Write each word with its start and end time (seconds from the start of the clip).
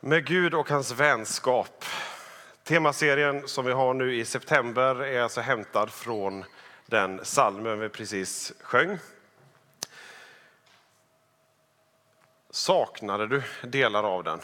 Med 0.00 0.26
Gud 0.26 0.54
och 0.54 0.70
hans 0.70 0.90
vänskap. 0.90 1.84
Temaserien 2.64 3.48
som 3.48 3.64
vi 3.64 3.72
har 3.72 3.94
nu 3.94 4.14
i 4.14 4.24
september 4.24 5.02
är 5.02 5.22
alltså 5.22 5.40
hämtad 5.40 5.90
från 5.90 6.44
den 6.86 7.24
salmen 7.24 7.80
vi 7.80 7.88
precis 7.88 8.52
sjöng. 8.60 8.98
Saknade 12.50 13.26
du 13.26 13.42
delar 13.62 14.04
av 14.04 14.24
den 14.24 14.40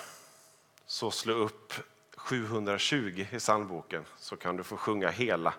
så 0.86 1.10
slå 1.10 1.34
upp 1.34 1.72
720 2.16 3.27
i 3.30 3.38
psalmboken 3.38 4.05
så 4.19 4.36
kan 4.36 4.56
du 4.56 4.62
få 4.62 4.77
sjunga 4.77 5.10
hela 5.10 5.55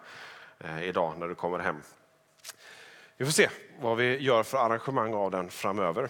eh, 0.60 0.84
idag 0.84 1.18
när 1.18 1.28
du 1.28 1.36
kommer 1.36 1.60
hem. 1.60 1.82
Vi 3.18 3.26
får 3.26 3.32
se 3.32 3.50
vad 3.80 3.98
vi 3.98 4.18
gör 4.18 4.44
för 4.44 4.58
arrangemang 4.58 5.14
av 5.14 5.32
den 5.32 5.50
framöver. 5.50 6.10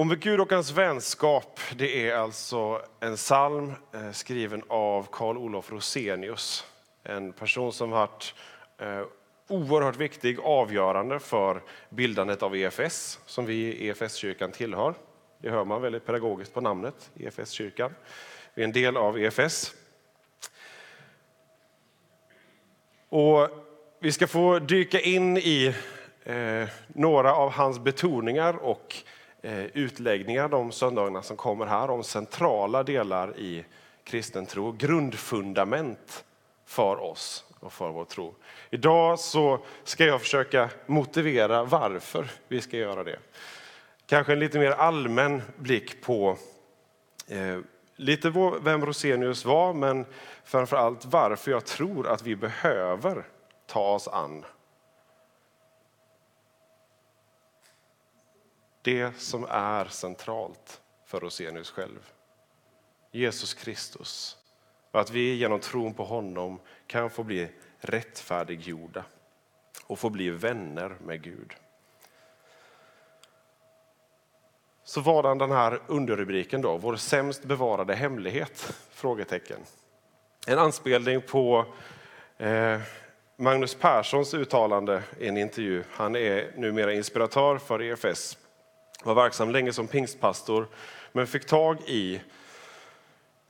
Och 0.00 0.06
med 0.06 0.20
Gud 0.20 0.40
och 0.40 0.52
hans 0.52 0.70
vänskap, 0.70 1.60
det 1.76 2.08
är 2.08 2.16
alltså 2.16 2.82
en 3.00 3.16
psalm 3.16 3.72
eh, 3.92 4.10
skriven 4.12 4.62
av 4.68 5.06
Carl-Olof 5.12 5.72
Rosenius. 5.72 6.66
En 7.02 7.32
person 7.32 7.72
som 7.72 7.90
varit 7.90 8.34
eh, 8.78 9.02
oerhört 9.48 9.96
viktig, 9.96 10.38
avgörande 10.40 11.18
för 11.18 11.62
bildandet 11.88 12.42
av 12.42 12.56
EFS, 12.56 13.20
som 13.26 13.46
vi 13.46 13.54
i 13.54 13.88
EFS-kyrkan 13.88 14.52
tillhör. 14.52 14.94
Det 15.38 15.50
hör 15.50 15.64
man 15.64 15.82
väldigt 15.82 16.06
pedagogiskt 16.06 16.54
på 16.54 16.60
namnet, 16.60 17.10
EFS-kyrkan. 17.16 17.94
Vi 18.54 18.62
är 18.62 18.66
en 18.66 18.72
del 18.72 18.96
av 18.96 19.18
EFS. 19.18 19.74
Och 23.08 23.48
vi 23.98 24.12
ska 24.12 24.26
få 24.26 24.58
dyka 24.58 25.00
in 25.00 25.36
i 25.36 25.74
eh, 26.24 26.68
några 26.88 27.34
av 27.34 27.50
hans 27.50 27.78
betoningar 27.78 28.54
och 28.56 28.96
eh, 28.96 29.09
Eh, 29.42 29.64
utläggningar 29.64 30.48
de 30.48 30.72
söndagarna 30.72 31.22
som 31.22 31.36
kommer 31.36 31.66
här 31.66 31.90
om 31.90 32.04
centrala 32.04 32.82
delar 32.82 33.38
i 33.38 33.64
kristen 34.04 34.46
tro, 34.46 34.72
grundfundament 34.72 36.24
för 36.66 36.96
oss 36.96 37.44
och 37.60 37.72
för 37.72 37.90
vår 37.90 38.04
tro. 38.04 38.34
Idag 38.70 39.18
så 39.18 39.58
ska 39.84 40.04
jag 40.04 40.20
försöka 40.20 40.70
motivera 40.86 41.64
varför 41.64 42.30
vi 42.48 42.60
ska 42.60 42.76
göra 42.76 43.04
det. 43.04 43.18
Kanske 44.06 44.32
en 44.32 44.38
lite 44.38 44.58
mer 44.58 44.70
allmän 44.70 45.42
blick 45.56 46.02
på 46.02 46.36
eh, 47.28 47.58
lite 47.96 48.32
vem 48.62 48.86
Rosenius 48.86 49.44
var, 49.44 49.72
men 49.74 50.06
framför 50.44 50.76
allt 50.76 51.04
varför 51.04 51.50
jag 51.50 51.64
tror 51.64 52.08
att 52.08 52.22
vi 52.22 52.36
behöver 52.36 53.24
ta 53.66 53.94
oss 53.94 54.08
an 54.08 54.44
det 58.82 59.20
som 59.20 59.46
är 59.48 59.84
centralt 59.84 60.80
för 61.04 61.20
Rosenius 61.20 61.70
själv. 61.70 62.12
Jesus 63.10 63.54
Kristus. 63.54 64.36
Och 64.90 65.00
att 65.00 65.10
vi 65.10 65.34
genom 65.34 65.60
tron 65.60 65.94
på 65.94 66.04
honom 66.04 66.60
kan 66.86 67.10
få 67.10 67.22
bli 67.22 67.48
rättfärdiggjorda 67.78 69.04
och 69.86 69.98
få 69.98 70.10
bli 70.10 70.30
vänner 70.30 70.96
med 71.04 71.22
Gud. 71.22 71.52
Så 74.84 75.00
vadan 75.00 75.38
den 75.38 75.50
här 75.50 75.80
underrubriken 75.86 76.62
då, 76.62 76.76
vår 76.76 76.96
sämst 76.96 77.44
bevarade 77.44 77.94
hemlighet? 77.94 78.74
Frågetecken. 78.90 79.58
En 80.46 80.58
anspelning 80.58 81.20
på 81.20 81.66
eh, 82.38 82.80
Magnus 83.36 83.74
Perssons 83.74 84.34
uttalande 84.34 85.02
i 85.18 85.28
en 85.28 85.36
intervju. 85.36 85.84
Han 85.90 86.16
är 86.16 86.52
numera 86.56 86.92
inspiratör 86.92 87.58
för 87.58 87.82
EFS. 87.82 88.38
Var 89.02 89.14
verksam 89.14 89.50
länge 89.50 89.72
som 89.72 89.88
pingstpastor 89.88 90.68
men 91.12 91.26
fick 91.26 91.46
tag 91.46 91.80
i 91.86 92.20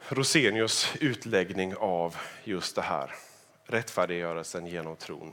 Rosenius 0.09 0.97
utläggning 1.00 1.77
av 1.77 2.16
just 2.44 2.77
det 2.77 2.83
här, 2.83 3.15
rättfärdiggörelsen 3.65 4.66
genom 4.66 4.97
tron. 4.97 5.33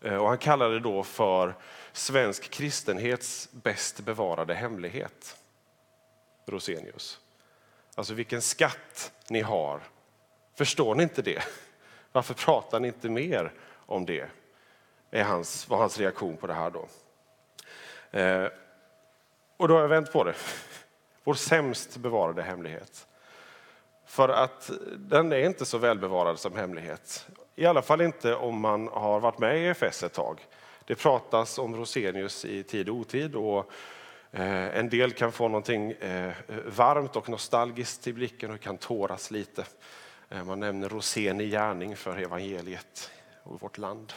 Eh, 0.00 0.16
och 0.16 0.28
han 0.28 0.38
kallade 0.38 0.74
det 0.74 0.80
då 0.80 1.02
för 1.02 1.54
svensk 1.92 2.50
kristenhets 2.50 3.48
bäst 3.52 4.00
bevarade 4.00 4.54
hemlighet. 4.54 5.36
Rosenius. 6.46 7.20
Alltså 7.94 8.14
vilken 8.14 8.42
skatt 8.42 9.12
ni 9.28 9.40
har. 9.40 9.80
Förstår 10.54 10.94
ni 10.94 11.02
inte 11.02 11.22
det? 11.22 11.42
Varför 12.12 12.34
pratar 12.34 12.80
ni 12.80 12.88
inte 12.88 13.08
mer 13.08 13.52
om 13.86 14.06
det? 14.06 14.28
Är 15.10 15.24
hans, 15.24 15.68
var 15.68 15.78
hans 15.78 15.98
reaktion 15.98 16.36
på 16.36 16.46
det 16.46 16.54
här 16.54 16.70
då. 16.70 16.88
Eh, 18.18 18.48
och 19.56 19.68
då 19.68 19.74
har 19.74 19.80
jag 19.80 19.88
vänt 19.88 20.12
på 20.12 20.24
det. 20.24 20.34
Vår 21.24 21.34
sämst 21.34 21.96
bevarade 21.96 22.42
hemlighet. 22.42 23.06
För 24.06 24.28
att 24.28 24.70
den 24.96 25.32
är 25.32 25.46
inte 25.46 25.64
så 25.64 25.78
välbevarad 25.78 26.38
som 26.38 26.56
hemlighet. 26.56 27.26
I 27.54 27.66
alla 27.66 27.82
fall 27.82 28.00
inte 28.00 28.34
om 28.34 28.60
man 28.60 28.88
har 28.88 29.20
varit 29.20 29.38
med 29.38 29.58
i 29.58 29.66
EFS 29.66 30.02
ett 30.02 30.12
tag. 30.12 30.46
Det 30.84 30.94
pratas 30.94 31.58
om 31.58 31.76
Rosenius 31.76 32.44
i 32.44 32.62
tid 32.62 32.88
och 32.88 32.94
otid 32.94 33.34
och 33.34 33.70
eh, 34.32 34.78
en 34.78 34.88
del 34.88 35.12
kan 35.12 35.32
få 35.32 35.48
någonting 35.48 35.92
eh, 35.92 36.32
varmt 36.66 37.16
och 37.16 37.28
nostalgiskt 37.28 38.06
i 38.06 38.12
blicken 38.12 38.50
och 38.50 38.60
kan 38.60 38.78
tåras 38.78 39.30
lite. 39.30 39.64
Eh, 40.28 40.44
man 40.44 40.60
nämner 40.60 40.88
Rosen 40.88 41.40
i 41.40 41.50
gärning 41.50 41.96
för 41.96 42.16
evangeliet 42.16 43.10
och 43.42 43.60
vårt 43.60 43.78
land. 43.78 44.12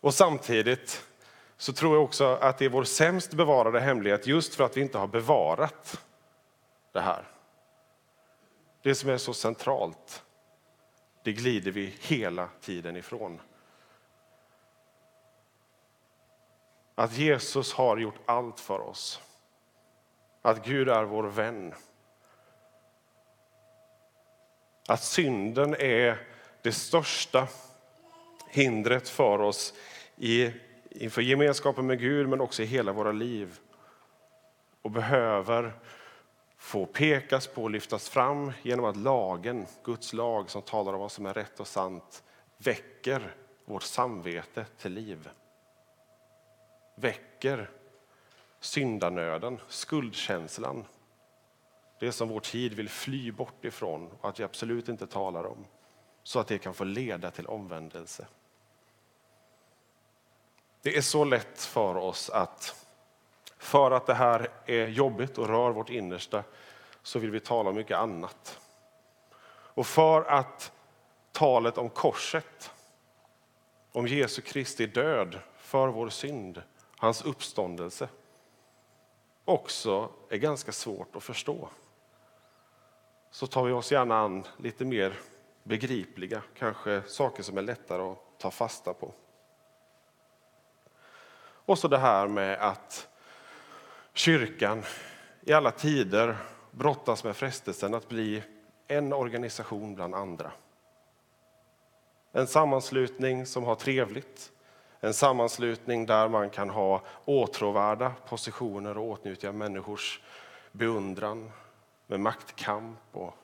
Och 0.00 0.14
samtidigt 0.14 1.06
så 1.56 1.72
tror 1.72 1.94
jag 1.94 2.04
också 2.04 2.24
att 2.24 2.58
det 2.58 2.64
är 2.64 2.68
vår 2.68 2.84
sämst 2.84 3.34
bevarade 3.34 3.80
hemlighet 3.80 4.26
just 4.26 4.54
för 4.54 4.64
att 4.64 4.76
vi 4.76 4.80
inte 4.80 4.98
har 4.98 5.06
bevarat 5.06 6.00
det 6.92 7.00
här. 7.00 7.28
Det 8.82 8.94
som 8.94 9.10
är 9.10 9.16
så 9.16 9.34
centralt, 9.34 10.24
det 11.22 11.32
glider 11.32 11.70
vi 11.70 11.94
hela 12.00 12.48
tiden 12.60 12.96
ifrån. 12.96 13.40
Att 16.94 17.16
Jesus 17.16 17.72
har 17.72 17.96
gjort 17.96 18.18
allt 18.26 18.60
för 18.60 18.80
oss. 18.80 19.20
Att 20.42 20.66
Gud 20.66 20.88
är 20.88 21.04
vår 21.04 21.24
vän. 21.24 21.74
Att 24.88 25.02
synden 25.02 25.74
är 25.74 26.26
det 26.62 26.72
största 26.72 27.48
hindret 28.48 29.08
för 29.08 29.40
oss 29.40 29.74
i, 30.16 30.52
inför 30.94 31.22
gemenskapen 31.22 31.86
med 31.86 31.98
Gud 31.98 32.28
men 32.28 32.40
också 32.40 32.62
i 32.62 32.66
hela 32.66 32.92
våra 32.92 33.12
liv. 33.12 33.58
Och 34.82 34.90
behöver 34.90 35.72
få 36.56 36.86
pekas 36.86 37.46
på 37.46 37.62
och 37.62 37.70
lyftas 37.70 38.08
fram 38.08 38.52
genom 38.62 38.84
att 38.84 38.96
lagen, 38.96 39.66
Guds 39.84 40.12
lag 40.12 40.50
som 40.50 40.62
talar 40.62 40.92
om 40.92 41.00
vad 41.00 41.12
som 41.12 41.26
är 41.26 41.34
rätt 41.34 41.60
och 41.60 41.66
sant, 41.66 42.24
väcker 42.58 43.34
vårt 43.64 43.82
samvete 43.82 44.66
till 44.78 44.92
liv. 44.92 45.28
Väcker 46.96 47.70
syndanöden, 48.60 49.60
skuldkänslan. 49.68 50.84
Det 52.00 52.12
som 52.12 52.28
vår 52.28 52.40
tid 52.40 52.74
vill 52.74 52.88
fly 52.88 53.32
bort 53.32 53.64
ifrån 53.64 54.10
och 54.20 54.28
att 54.28 54.40
vi 54.40 54.44
absolut 54.44 54.88
inte 54.88 55.06
talar 55.06 55.44
om. 55.44 55.64
Så 56.22 56.40
att 56.40 56.48
det 56.48 56.58
kan 56.58 56.74
få 56.74 56.84
leda 56.84 57.30
till 57.30 57.46
omvändelse. 57.46 58.26
Det 60.84 60.96
är 60.96 61.00
så 61.00 61.24
lätt 61.24 61.60
för 61.60 61.96
oss 61.96 62.30
att 62.30 62.86
för 63.58 63.90
att 63.90 64.06
det 64.06 64.14
här 64.14 64.48
är 64.66 64.88
jobbigt 64.88 65.38
och 65.38 65.48
rör 65.48 65.70
vårt 65.70 65.90
innersta 65.90 66.44
så 67.02 67.18
vill 67.18 67.30
vi 67.30 67.40
tala 67.40 67.70
om 67.70 67.76
mycket 67.76 67.96
annat. 67.96 68.58
Och 69.46 69.86
för 69.86 70.24
att 70.24 70.72
talet 71.32 71.78
om 71.78 71.90
korset, 71.90 72.70
om 73.92 74.06
Jesu 74.06 74.42
Kristi 74.42 74.86
död 74.86 75.38
för 75.56 75.88
vår 75.88 76.08
synd, 76.08 76.62
hans 76.96 77.24
uppståndelse, 77.24 78.08
också 79.44 80.08
är 80.28 80.36
ganska 80.36 80.72
svårt 80.72 81.16
att 81.16 81.22
förstå. 81.22 81.68
Så 83.30 83.46
tar 83.46 83.64
vi 83.64 83.72
oss 83.72 83.92
gärna 83.92 84.18
an 84.18 84.46
lite 84.56 84.84
mer 84.84 85.18
begripliga, 85.62 86.42
kanske 86.58 87.02
saker 87.06 87.42
som 87.42 87.58
är 87.58 87.62
lättare 87.62 88.02
att 88.02 88.38
ta 88.38 88.50
fasta 88.50 88.94
på. 88.94 89.14
Och 91.66 91.78
så 91.78 91.88
det 91.88 91.98
här 91.98 92.28
med 92.28 92.58
att 92.58 93.08
kyrkan 94.12 94.82
i 95.40 95.52
alla 95.52 95.70
tider 95.70 96.36
brottas 96.70 97.24
med 97.24 97.36
frestelsen 97.36 97.94
att 97.94 98.08
bli 98.08 98.42
en 98.88 99.12
organisation 99.12 99.94
bland 99.94 100.14
andra. 100.14 100.52
En 102.32 102.46
sammanslutning 102.46 103.46
som 103.46 103.64
har 103.64 103.74
trevligt, 103.74 104.52
en 105.00 105.14
sammanslutning 105.14 106.06
där 106.06 106.28
man 106.28 106.50
kan 106.50 106.70
ha 106.70 107.02
åtråvärda 107.24 108.12
positioner 108.28 108.98
och 108.98 109.10
åtnjuta 109.10 109.52
människors 109.52 110.22
beundran 110.72 111.50
med 112.06 112.20
maktkamp. 112.20 112.98
Och 113.12 113.34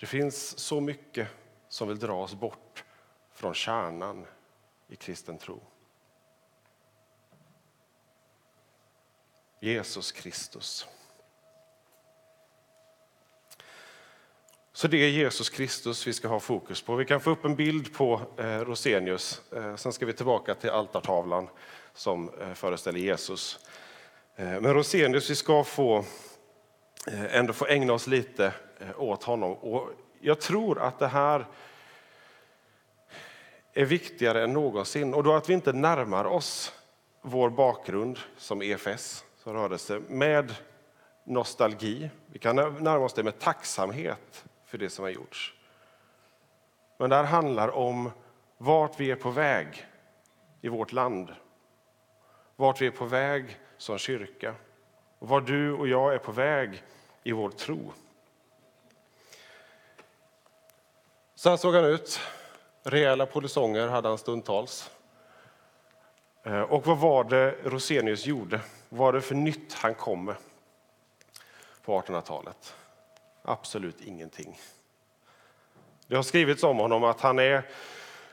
det 0.00 0.06
finns 0.06 0.58
så 0.58 0.80
mycket 0.80 1.28
som 1.68 1.88
vill 1.88 1.98
dra 1.98 2.22
oss 2.22 2.34
bort 2.34 2.84
från 3.32 3.54
kärnan 3.54 4.26
i 4.88 4.96
kristen 4.96 5.38
tro. 5.38 5.60
Jesus 9.60 10.12
Kristus. 10.12 10.86
Så 14.78 14.88
det 14.88 14.96
är 14.96 15.08
Jesus 15.08 15.50
Kristus 15.50 16.06
vi 16.06 16.12
ska 16.12 16.28
ha 16.28 16.40
fokus 16.40 16.82
på. 16.82 16.94
Vi 16.94 17.04
kan 17.04 17.20
få 17.20 17.30
upp 17.30 17.44
en 17.44 17.56
bild 17.56 17.94
på 17.94 18.20
eh, 18.36 18.60
Rosenius. 18.60 19.42
Eh, 19.52 19.76
sen 19.76 19.92
ska 19.92 20.06
vi 20.06 20.12
tillbaka 20.12 20.54
till 20.54 20.70
altartavlan 20.70 21.48
som 21.94 22.30
eh, 22.40 22.54
föreställer 22.54 23.00
Jesus. 23.00 23.58
Men 24.36 24.74
Rosenius, 24.74 25.30
vi 25.30 25.34
ska 25.34 25.64
få, 25.64 26.04
ändå 27.30 27.52
få 27.52 27.66
ägna 27.66 27.92
oss 27.92 28.06
lite 28.06 28.52
åt 28.96 29.24
honom. 29.24 29.54
Och 29.54 29.90
jag 30.20 30.40
tror 30.40 30.78
att 30.78 30.98
det 30.98 31.06
här 31.06 31.46
är 33.78 33.84
viktigare 33.84 34.44
än 34.44 34.52
någonsin. 34.52 35.14
Och 35.14 35.22
då 35.22 35.34
att 35.34 35.48
vi 35.48 35.54
inte 35.54 35.72
närmar 35.72 36.24
oss 36.24 36.72
vår 37.22 37.50
bakgrund 37.50 38.18
som 38.36 38.62
EFS, 38.62 39.24
som 39.36 39.52
rörelse, 39.52 40.00
med 40.08 40.54
nostalgi. 41.24 42.10
Vi 42.26 42.38
kan 42.38 42.56
närma 42.56 42.98
oss 42.98 43.14
det 43.14 43.22
med 43.22 43.38
tacksamhet 43.38 44.44
för 44.64 44.78
det 44.78 44.90
som 44.90 45.02
har 45.02 45.10
gjorts. 45.10 45.54
Men 46.96 47.10
det 47.10 47.16
här 47.16 47.24
handlar 47.24 47.68
om 47.68 48.10
vart 48.56 49.00
vi 49.00 49.10
är 49.10 49.16
på 49.16 49.30
väg 49.30 49.86
i 50.60 50.68
vårt 50.68 50.92
land. 50.92 51.34
Vart 52.56 52.80
vi 52.80 52.86
är 52.86 52.90
på 52.90 53.04
väg 53.04 53.58
som 53.76 53.98
kyrka. 53.98 54.54
Och 55.18 55.28
var 55.28 55.40
du 55.40 55.72
och 55.72 55.88
jag 55.88 56.14
är 56.14 56.18
på 56.18 56.32
väg 56.32 56.82
i 57.22 57.32
vår 57.32 57.50
tro. 57.50 57.92
Så 61.34 61.50
här 61.50 61.56
såg 61.56 61.74
han 61.74 61.84
ut. 61.84 62.20
Rejäla 62.90 63.26
polisonger 63.26 63.88
hade 63.88 64.08
han 64.08 64.18
stundtals. 64.18 64.90
Eh, 66.44 66.60
och 66.60 66.86
vad 66.86 66.98
var 66.98 67.24
det 67.24 67.54
Rosenius 67.64 68.26
gjorde? 68.26 68.60
Vad 68.88 68.98
var 68.98 69.12
det 69.12 69.20
för 69.20 69.34
nytt 69.34 69.72
han 69.72 69.94
kom 69.94 70.24
med 70.24 70.34
på 71.84 72.00
1800-talet? 72.00 72.74
Absolut 73.42 74.00
ingenting. 74.00 74.60
Det 76.06 76.16
har 76.16 76.22
skrivits 76.22 76.62
om 76.64 76.78
honom 76.78 77.04
att 77.04 77.20
han 77.20 77.38
är 77.38 77.62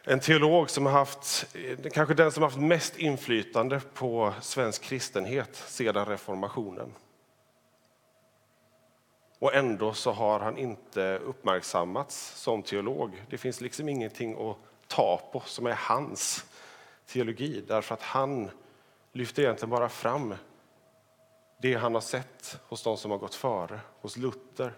en 0.03 0.19
teolog 0.19 0.69
som 0.69 0.85
har 0.85 0.93
haft, 0.93 1.45
eh, 1.53 1.91
kanske 1.91 2.13
den 2.13 2.31
som 2.31 2.43
har 2.43 2.49
haft 2.49 2.61
mest 2.61 2.97
inflytande 2.97 3.81
på 3.93 4.33
svensk 4.41 4.83
kristenhet 4.83 5.55
sedan 5.55 6.05
reformationen. 6.05 6.93
Och 9.39 9.55
ändå 9.55 9.93
så 9.93 10.11
har 10.11 10.39
han 10.39 10.57
inte 10.57 11.17
uppmärksammats 11.17 12.41
som 12.41 12.63
teolog. 12.63 13.23
Det 13.29 13.37
finns 13.37 13.61
liksom 13.61 13.89
ingenting 13.89 14.49
att 14.49 14.57
ta 14.87 15.21
på 15.31 15.39
som 15.39 15.67
är 15.67 15.77
hans 15.79 16.45
teologi 17.05 17.63
därför 17.67 17.93
att 17.93 18.01
han 18.01 18.49
lyfter 19.11 19.43
egentligen 19.43 19.69
bara 19.69 19.89
fram 19.89 20.35
det 21.57 21.73
han 21.73 21.93
har 21.93 22.01
sett 22.01 22.59
hos 22.67 22.83
de 22.83 22.97
som 22.97 23.11
har 23.11 23.17
gått 23.17 23.35
före, 23.35 23.79
hos 24.01 24.17
Luther. 24.17 24.73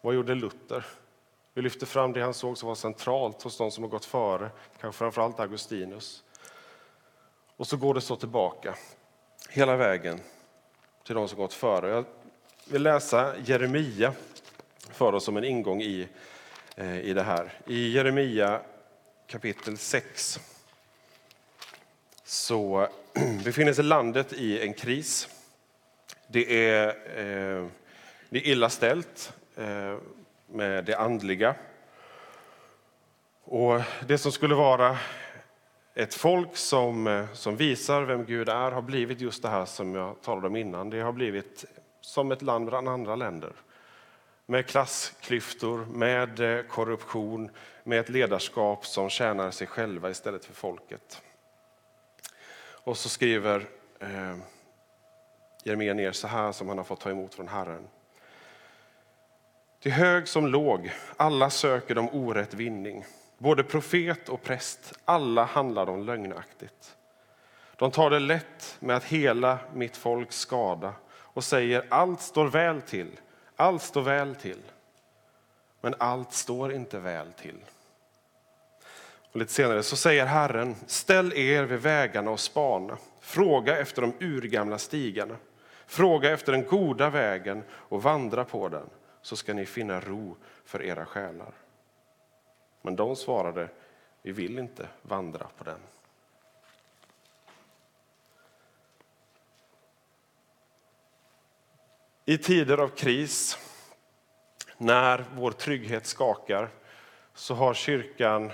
Vad 0.00 0.14
gjorde 0.14 0.34
Luther? 0.34 0.86
Vi 1.54 1.62
lyfter 1.62 1.86
fram 1.86 2.12
det 2.12 2.20
han 2.20 2.34
såg 2.34 2.58
som 2.58 2.68
var 2.68 2.74
centralt 2.74 3.42
hos 3.42 3.58
de 3.58 3.70
som 3.70 3.84
har 3.84 3.90
gått 3.90 4.04
före, 4.04 4.50
kanske 4.80 4.98
framförallt 4.98 5.40
Augustinus. 5.40 6.24
Och 7.56 7.66
så 7.66 7.76
går 7.76 7.94
det 7.94 8.00
så 8.00 8.16
tillbaka 8.16 8.74
hela 9.50 9.76
vägen 9.76 10.20
till 11.04 11.14
de 11.14 11.28
som 11.28 11.38
gått 11.38 11.52
före. 11.52 11.88
Jag 11.88 12.04
vill 12.70 12.82
läsa 12.82 13.34
Jeremia 13.44 14.12
för 14.90 15.12
oss 15.12 15.24
som 15.24 15.36
en 15.36 15.44
ingång 15.44 15.82
i, 15.82 16.08
eh, 16.76 17.00
i 17.00 17.12
det 17.12 17.22
här. 17.22 17.52
I 17.66 17.88
Jeremia 17.88 18.60
kapitel 19.26 19.78
6 19.78 20.40
så 22.24 22.88
befinner 23.44 23.72
sig 23.72 23.84
landet 23.84 24.32
i 24.32 24.60
en 24.60 24.74
kris. 24.74 25.28
Det 26.26 26.68
är, 26.68 26.88
eh, 26.88 27.66
det 28.28 28.38
är 28.38 28.46
illa 28.46 28.70
ställt 28.70 29.32
eh, 29.56 29.96
med 30.46 30.84
det 30.84 30.94
andliga. 30.94 31.54
Och 33.44 33.80
det 34.06 34.18
som 34.18 34.32
skulle 34.32 34.54
vara 34.54 34.98
ett 35.94 36.14
folk 36.14 36.56
som, 36.56 37.06
eh, 37.06 37.26
som 37.32 37.56
visar 37.56 38.02
vem 38.02 38.24
Gud 38.24 38.48
är 38.48 38.70
har 38.70 38.82
blivit 38.82 39.20
just 39.20 39.42
det 39.42 39.48
här 39.48 39.64
som 39.64 39.94
jag 39.94 40.22
talade 40.22 40.46
om 40.46 40.56
innan. 40.56 40.90
Det 40.90 41.00
har 41.00 41.12
blivit 41.12 41.64
som 42.08 42.32
ett 42.32 42.42
land 42.42 42.66
bland 42.66 42.88
andra 42.88 43.16
länder. 43.16 43.52
Med 44.46 44.66
klassklyftor, 44.66 45.86
med 45.86 46.40
eh, 46.40 46.62
korruption, 46.62 47.50
med 47.84 48.00
ett 48.00 48.08
ledarskap 48.08 48.86
som 48.86 49.10
tjänar 49.10 49.50
sig 49.50 49.66
själva 49.66 50.10
istället 50.10 50.44
för 50.44 50.54
folket. 50.54 51.22
Och 52.60 52.98
så 52.98 53.08
skriver 53.08 53.66
eh, 54.00 54.36
Jeremia 55.64 55.94
ner 55.94 56.12
så 56.12 56.26
här 56.26 56.52
som 56.52 56.68
han 56.68 56.78
har 56.78 56.84
fått 56.84 57.00
ta 57.00 57.10
emot 57.10 57.34
från 57.34 57.48
Herren. 57.48 57.88
Till 59.80 59.92
hög 59.92 60.28
som 60.28 60.46
låg, 60.46 60.92
alla 61.16 61.50
söker 61.50 61.94
de 61.94 62.08
orätt 62.08 62.54
vinning. 62.54 63.04
Både 63.38 63.64
profet 63.64 64.28
och 64.28 64.42
präst, 64.42 64.92
alla 65.04 65.44
handlar 65.44 65.86
de 65.86 66.04
lögnaktigt. 66.04 66.96
De 67.76 67.90
tar 67.90 68.10
det 68.10 68.18
lätt 68.18 68.76
med 68.80 68.96
att 68.96 69.04
hela 69.04 69.58
mitt 69.74 69.96
folks 69.96 70.36
skada 70.36 70.94
och 71.38 71.44
säger 71.44 71.84
allt 71.88 72.20
står 72.20 72.46
väl 72.46 72.82
till, 72.82 73.20
allt 73.56 73.82
står 73.82 74.02
väl 74.02 74.34
till. 74.34 74.62
Men 75.80 75.94
allt 75.98 76.32
står 76.32 76.72
inte 76.72 76.98
väl 76.98 77.32
till. 77.32 77.64
Och 79.32 79.36
lite 79.36 79.52
senare 79.52 79.82
så 79.82 79.96
säger 79.96 80.26
Herren, 80.26 80.76
ställ 80.86 81.32
er 81.32 81.62
vid 81.62 81.78
vägarna 81.80 82.30
och 82.30 82.40
spana. 82.40 82.98
Fråga 83.20 83.78
efter 83.78 84.02
de 84.02 84.14
urgamla 84.20 84.78
stigarna. 84.78 85.36
Fråga 85.86 86.30
efter 86.30 86.52
den 86.52 86.64
goda 86.64 87.10
vägen 87.10 87.62
och 87.70 88.02
vandra 88.02 88.44
på 88.44 88.68
den 88.68 88.90
så 89.22 89.36
ska 89.36 89.54
ni 89.54 89.66
finna 89.66 90.00
ro 90.00 90.36
för 90.64 90.82
era 90.82 91.06
själar. 91.06 91.52
Men 92.82 92.96
de 92.96 93.16
svarade, 93.16 93.68
vi 94.22 94.32
vill 94.32 94.58
inte 94.58 94.88
vandra 95.02 95.46
på 95.58 95.64
den. 95.64 95.80
I 102.28 102.38
tider 102.38 102.78
av 102.78 102.88
kris, 102.88 103.58
när 104.78 105.24
vår 105.34 105.50
trygghet 105.50 106.06
skakar, 106.06 106.70
så 107.34 107.54
har 107.54 107.74
kyrkan, 107.74 108.52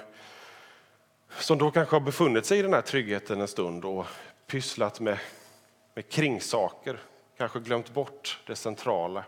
som 1.28 1.59
då 1.59 1.71
kanske 1.71 1.97
har 1.97 2.00
befunnit 2.00 2.47
sig 2.47 2.59
i 2.59 2.62
den 2.62 2.73
här 2.73 2.81
tryggheten 2.81 3.40
en 3.40 3.49
stund 3.49 3.85
och 3.85 4.07
pysslat 4.47 5.00
med, 5.00 5.19
med 5.95 6.09
kringsaker, 6.09 6.99
kanske 7.37 7.61
glömt 7.61 7.95
bort 7.95 8.43
det 8.47 8.57
centrala, 8.57 9.25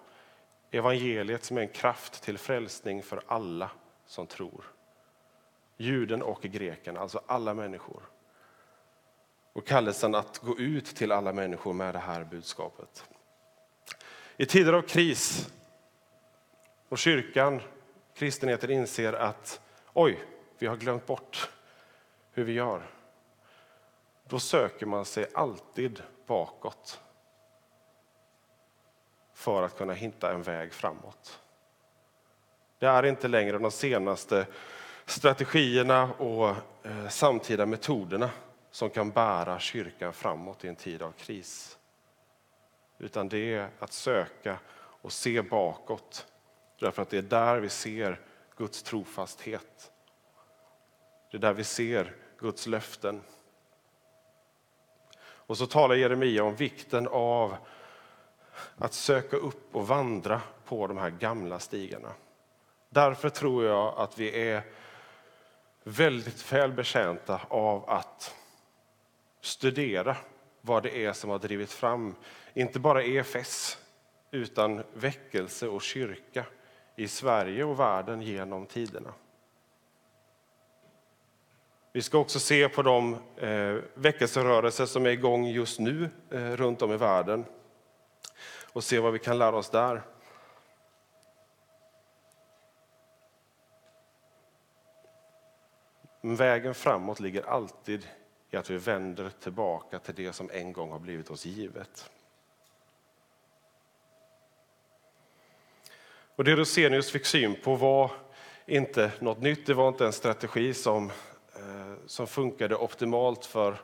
Evangeliet 0.71 1.45
som 1.45 1.57
är 1.57 1.62
en 1.62 1.69
kraft 1.69 2.23
till 2.23 2.38
frälsning 2.38 3.03
för 3.03 3.23
alla 3.26 3.71
som 4.07 4.26
tror. 4.26 4.65
Juden 5.76 6.23
och 6.23 6.43
greken, 6.43 6.97
alltså 6.97 7.21
alla 7.26 7.55
människor. 7.55 8.03
Och 9.53 9.67
kallelsen 9.67 10.15
att 10.15 10.38
gå 10.38 10.59
ut 10.59 10.87
till 10.87 11.12
alla 11.12 11.33
människor 11.33 11.73
med 11.73 11.95
det 11.95 11.99
här 11.99 12.25
budskapet. 12.25 13.07
I 14.37 14.47
tider 14.47 14.73
av 14.73 14.83
kris 14.83 15.52
och 16.88 16.99
kyrkan, 16.99 17.62
kristenheten 18.14 18.71
inser 18.71 19.12
att 19.12 19.61
oj, 19.93 20.25
vi 20.59 20.66
har 20.66 20.76
glömt 20.76 21.07
bort 21.07 21.50
hur 22.33 22.45
vi 22.45 22.52
gör. 22.52 22.83
Då 24.28 24.38
söker 24.38 24.87
man 24.87 25.05
sig 25.05 25.26
alltid 25.35 26.02
bakåt 26.26 27.00
för 29.35 29.62
att 29.62 29.78
kunna 29.78 29.93
hitta 29.93 30.33
en 30.33 30.43
väg 30.43 30.73
framåt. 30.73 31.40
Det 32.78 32.87
är 32.87 33.07
inte 33.07 33.28
längre 33.28 33.59
de 33.59 33.71
senaste 33.71 34.47
strategierna 35.07 36.12
och 36.12 36.49
eh, 36.83 37.09
samtida 37.09 37.66
metoderna 37.66 38.31
som 38.71 38.90
kan 38.90 39.11
bära 39.11 39.59
kyrkan 39.59 40.12
framåt 40.12 40.64
i 40.64 40.69
en 40.69 40.76
tid 40.76 41.02
av 41.02 41.12
kris. 41.12 41.75
Utan 42.99 43.29
det 43.29 43.55
är 43.55 43.71
att 43.79 43.93
söka 43.93 44.59
och 44.75 45.12
se 45.12 45.43
bakåt. 45.43 46.26
Därför 46.81 47.03
att 47.03 47.11
det 47.11 47.19
är 47.19 47.23
där 47.23 47.61
vi 47.61 47.69
ser 47.69 48.21
Guds 48.57 48.83
trofasthet. 48.83 49.93
Det 51.31 51.37
är 51.37 51.41
där 51.41 51.53
vi 51.53 51.65
ser 51.65 52.17
Guds 52.38 52.67
löften. 52.67 53.23
Och 55.19 55.59
så 55.59 55.67
talar 55.67 55.95
Jeremia 55.95 56.45
om 56.45 56.55
vikten 56.57 57.09
av 57.09 57.57
att 58.76 58.93
söka 58.93 59.37
upp 59.37 59.76
och 59.76 59.87
vandra 59.87 60.41
på 60.65 60.87
de 60.87 60.99
här 60.99 61.11
gamla 61.11 61.59
stigarna. 61.59 62.12
Därför 62.88 63.29
tror 63.29 63.65
jag 63.65 63.95
att 63.99 64.19
vi 64.19 64.49
är 64.49 64.62
väldigt 65.83 66.53
väl 66.53 66.73
betjänta 66.73 67.41
av 67.49 67.91
att 67.91 68.35
studera 69.41 70.17
vad 70.66 70.82
det 70.82 71.04
är 71.04 71.12
som 71.12 71.30
har 71.30 71.38
drivit 71.38 71.73
fram, 71.73 72.14
inte 72.54 72.78
bara 72.78 73.02
EFS, 73.02 73.78
utan 74.30 74.82
väckelse 74.94 75.68
och 75.68 75.82
kyrka 75.82 76.46
i 76.96 77.08
Sverige 77.08 77.64
och 77.64 77.80
världen 77.80 78.23
genom 78.23 78.66
tiderna. 78.66 79.12
Vi 81.92 82.02
ska 82.02 82.18
också 82.18 82.40
se 82.40 82.68
på 82.68 82.82
de 82.82 83.14
eh, 83.37 83.76
väckelserörelser 83.94 84.87
som 84.87 85.06
är 85.06 85.11
igång 85.11 85.46
just 85.46 85.80
nu 85.80 86.11
eh, 86.30 86.38
runt 86.38 86.82
om 86.82 86.92
i 86.92 86.96
världen 86.96 87.44
och 88.73 88.85
se 88.85 88.99
vad 88.99 89.12
vi 89.12 89.18
kan 89.18 89.38
lära 89.38 89.56
oss 89.56 89.70
där. 89.70 90.02
Men 96.20 96.37
vägen 96.37 96.75
framåt 96.75 97.20
ligger 97.20 97.42
alltid 97.42 98.06
i 98.50 98.57
att 98.57 98.71
vi 98.71 98.76
vänder 98.76 99.31
tillbaka 99.31 99.99
till 99.99 100.15
det 100.15 100.33
som 100.33 100.50
en 100.53 100.73
gång 100.73 100.91
har 100.91 100.99
blivit 100.99 101.31
oss 101.31 101.47
givet. 101.47 102.11
Och 106.37 106.45
det 106.45 106.57
Rosenius 106.57 107.11
fick 107.11 107.26
syn 107.26 107.57
på 107.65 107.75
var 107.75 108.11
inte 108.67 109.12
något 109.21 109.41
nytt, 109.41 109.67
det 109.67 109.75
var 109.75 109.88
inte 109.88 110.07
en 110.07 110.12
strategi 110.12 110.75
som, 110.75 111.11
eh, 111.55 111.95
som 112.07 112.26
funkade 112.26 112.76
optimalt 112.76 113.47
för 113.47 113.76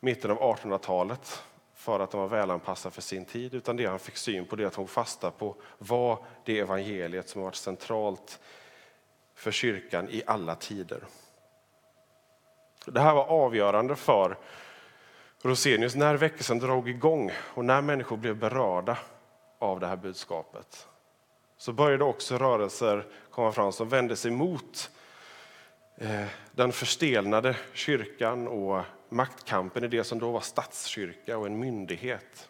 mitten 0.00 0.30
av 0.30 0.38
1800-talet 0.38 1.42
för 1.74 2.00
att 2.00 2.10
den 2.10 2.20
var 2.20 2.28
välanpassad 2.28 2.92
för 2.92 3.02
sin 3.02 3.24
tid, 3.24 3.54
utan 3.54 3.76
det 3.76 3.86
han 3.86 3.98
fick 3.98 4.16
syn 4.16 4.46
på 4.46 4.56
det 4.56 4.64
att 4.64 4.74
hon 4.74 4.88
fasta 4.88 5.30
på 5.30 5.56
var 5.78 6.24
det 6.44 6.58
evangeliet 6.58 7.28
som 7.28 7.40
har 7.40 7.44
varit 7.44 7.54
centralt 7.54 8.40
för 9.34 9.50
kyrkan 9.50 10.08
i 10.10 10.22
alla 10.26 10.54
tider. 10.54 11.04
Det 12.86 13.00
här 13.00 13.14
var 13.14 13.24
avgörande 13.24 13.96
för 13.96 14.36
Rosenius 15.42 15.94
när 15.94 16.14
väckelsen 16.14 16.58
drog 16.58 16.88
igång 16.88 17.32
och 17.38 17.64
när 17.64 17.82
människor 17.82 18.16
blev 18.16 18.36
berörda 18.36 18.98
av 19.58 19.80
det 19.80 19.86
här 19.86 19.96
budskapet. 19.96 20.88
Så 21.56 21.72
började 21.72 22.04
också 22.04 22.38
rörelser 22.38 23.06
komma 23.30 23.52
fram 23.52 23.72
som 23.72 23.88
vände 23.88 24.16
sig 24.16 24.30
mot 24.30 24.90
eh, 25.96 26.26
den 26.52 26.72
förstelnade 26.72 27.56
kyrkan 27.72 28.48
och 28.48 28.84
maktkampen 29.08 29.84
i 29.84 29.88
det 29.88 30.04
som 30.04 30.18
då 30.18 30.30
var 30.30 30.40
statskyrka 30.40 31.38
och 31.38 31.46
en 31.46 31.58
myndighet. 31.58 32.48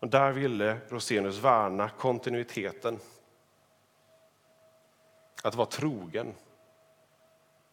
Och 0.00 0.08
där 0.08 0.32
ville 0.32 0.78
Rosenius 0.88 1.38
värna 1.38 1.88
kontinuiteten. 1.88 2.98
Att 5.42 5.54
vara 5.54 5.66
trogen 5.66 6.34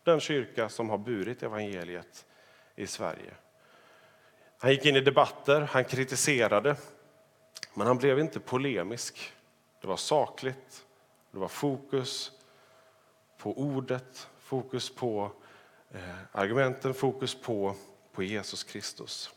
den 0.03 0.19
kyrka 0.19 0.69
som 0.69 0.89
har 0.89 0.97
burit 0.97 1.43
evangeliet 1.43 2.25
i 2.75 2.87
Sverige. 2.87 3.33
Han 4.57 4.71
gick 4.71 4.85
in 4.85 4.95
i 4.95 5.01
debatter, 5.01 5.61
han 5.61 5.85
kritiserade, 5.85 6.75
men 7.73 7.87
han 7.87 7.97
blev 7.97 8.19
inte 8.19 8.39
polemisk. 8.39 9.33
Det 9.81 9.87
var 9.87 9.97
sakligt, 9.97 10.85
det 11.31 11.39
var 11.39 11.47
fokus 11.47 12.31
på 13.37 13.57
ordet, 13.57 14.27
fokus 14.39 14.95
på 14.95 15.31
eh, 15.91 16.15
argumenten, 16.31 16.93
fokus 16.93 17.41
på, 17.41 17.75
på 18.11 18.23
Jesus 18.23 18.63
Kristus. 18.63 19.31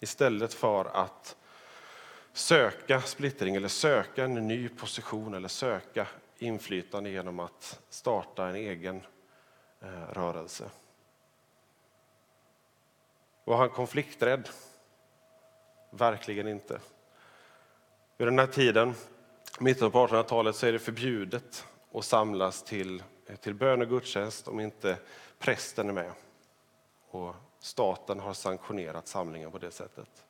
Istället 0.00 0.54
för 0.54 0.84
att 0.84 1.36
söka 2.32 3.00
splittring 3.00 3.56
eller 3.56 3.68
söka 3.68 4.24
en 4.24 4.34
ny 4.34 4.68
position 4.68 5.34
eller 5.34 5.48
söka 5.48 6.06
inflytande 6.38 7.10
genom 7.10 7.40
att 7.40 7.80
starta 7.88 8.48
en 8.48 8.54
egen 8.54 9.02
eh, 9.80 10.12
rörelse. 10.12 10.70
Var 13.44 13.56
han 13.56 13.70
konflikträdd? 13.70 14.48
Verkligen 15.90 16.48
inte. 16.48 16.80
Vid 18.16 18.26
den 18.28 18.38
här 18.38 18.46
tiden, 18.46 18.94
mitten 19.58 19.90
på 19.90 20.06
1800-talet, 20.06 20.56
så 20.56 20.66
är 20.66 20.72
det 20.72 20.78
förbjudet 20.78 21.66
att 21.94 22.04
samlas 22.04 22.62
till, 22.62 23.02
eh, 23.26 23.36
till 23.36 23.54
bön 23.54 23.82
och 23.82 23.88
gudstjänst 23.88 24.48
om 24.48 24.60
inte 24.60 24.96
prästen 25.38 25.88
är 25.88 25.92
med. 25.92 26.12
Och 27.10 27.34
staten 27.58 28.20
har 28.20 28.34
sanktionerat 28.34 29.08
samlingen 29.08 29.50
på 29.50 29.58
det 29.58 29.70
sättet. 29.70 30.24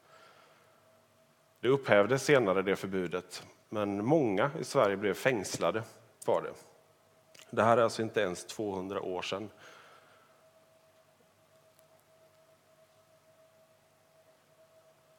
Det 1.60 1.68
upphävdes 1.68 2.24
senare, 2.24 2.62
det 2.62 2.76
förbudet, 2.76 3.42
men 3.68 4.04
många 4.04 4.50
i 4.60 4.64
Sverige 4.64 4.96
blev 4.96 5.14
fängslade 5.14 5.82
för 6.24 6.42
det. 6.42 6.52
Det 7.50 7.62
här 7.62 7.76
är 7.76 7.82
alltså 7.82 8.02
inte 8.02 8.20
ens 8.20 8.44
200 8.44 9.00
år 9.00 9.22
sedan. 9.22 9.50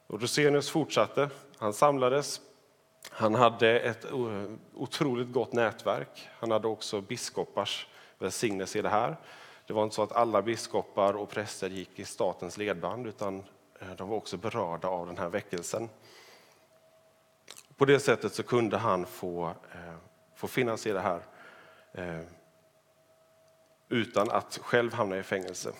Och 0.06 0.20
Rosenius 0.20 0.70
fortsatte. 0.70 1.30
Han 1.58 1.72
samlades. 1.72 2.40
Han 3.10 3.34
hade 3.34 3.80
ett 3.80 4.06
otroligt 4.74 5.32
gott 5.32 5.52
nätverk. 5.52 6.28
Han 6.38 6.50
hade 6.50 6.68
också 6.68 7.00
biskopars 7.00 7.88
välsignelse 8.18 8.78
i 8.78 8.82
det 8.82 8.88
här. 8.88 9.16
Det 9.66 9.72
var 9.72 9.84
inte 9.84 9.94
så 9.94 10.02
att 10.02 10.12
alla 10.12 10.42
biskopar 10.42 11.16
och 11.16 11.30
präster 11.30 11.68
gick 11.70 11.98
i 11.98 12.04
statens 12.04 12.58
ledband 12.58 13.06
utan 13.06 13.44
eh, 13.80 13.88
de 13.96 14.08
var 14.08 14.16
också 14.16 14.36
berörda 14.36 14.88
av 14.88 15.06
den 15.06 15.18
här 15.18 15.28
väckelsen. 15.28 15.88
På 17.80 17.86
det 17.86 18.00
sättet 18.00 18.34
så 18.34 18.42
kunde 18.42 18.76
han 18.76 19.06
få, 19.06 19.46
eh, 19.48 19.94
få 20.34 20.48
finnas 20.48 20.86
i 20.86 20.92
det 20.92 21.00
här 21.00 21.20
eh, 21.92 22.20
utan 23.88 24.30
att 24.30 24.58
själv 24.62 24.92
hamna 24.92 25.18
i 25.18 25.22
fängelse. 25.22 25.72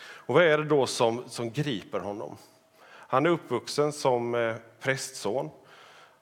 Och 0.00 0.34
vad 0.34 0.44
är 0.44 0.58
det 0.58 0.64
då 0.64 0.86
som, 0.86 1.28
som 1.28 1.50
griper 1.50 2.00
honom? 2.00 2.36
Han 2.84 3.26
är 3.26 3.30
uppvuxen 3.30 3.92
som 3.92 4.34
eh, 4.34 4.56
prästson. 4.80 5.50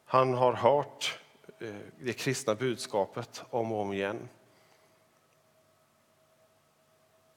Han 0.04 0.34
har 0.34 0.52
hört 0.52 1.18
eh, 1.58 1.74
det 1.98 2.12
kristna 2.12 2.54
budskapet 2.54 3.44
om 3.50 3.72
och 3.72 3.80
om 3.80 3.92
igen. 3.92 4.28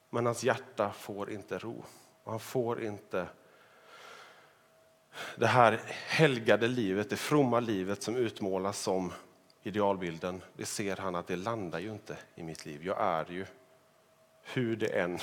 Men 0.09 0.25
hans 0.25 0.43
hjärta 0.43 0.91
får 0.91 1.31
inte 1.31 1.57
ro. 1.57 1.83
Han 2.25 2.39
får 2.39 2.83
inte 2.83 3.27
det 5.35 5.47
här 5.47 5.81
helgade 6.07 6.67
livet, 6.67 7.09
det 7.09 7.15
fromma 7.15 7.59
livet 7.59 8.03
som 8.03 8.15
utmålas 8.15 8.79
som 8.79 9.13
idealbilden, 9.63 10.41
det 10.53 10.65
ser 10.65 10.95
han 10.95 11.15
att 11.15 11.27
det 11.27 11.35
landar 11.35 11.79
ju 11.79 11.91
inte 11.91 12.17
i 12.35 12.43
mitt 12.43 12.65
liv. 12.65 12.81
Jag 12.83 13.01
är 13.01 13.25
ju, 13.29 13.45
hur, 14.43 14.75
det 14.75 14.88
än, 14.88 15.15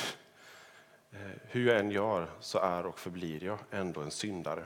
eh, 1.13 1.19
hur 1.43 1.67
jag 1.67 1.81
än 1.81 1.91
gör, 1.91 2.31
så 2.41 2.59
är 2.59 2.87
och 2.87 2.99
förblir 2.99 3.45
jag 3.45 3.59
ändå 3.71 4.01
en 4.01 4.11
syndare. 4.11 4.65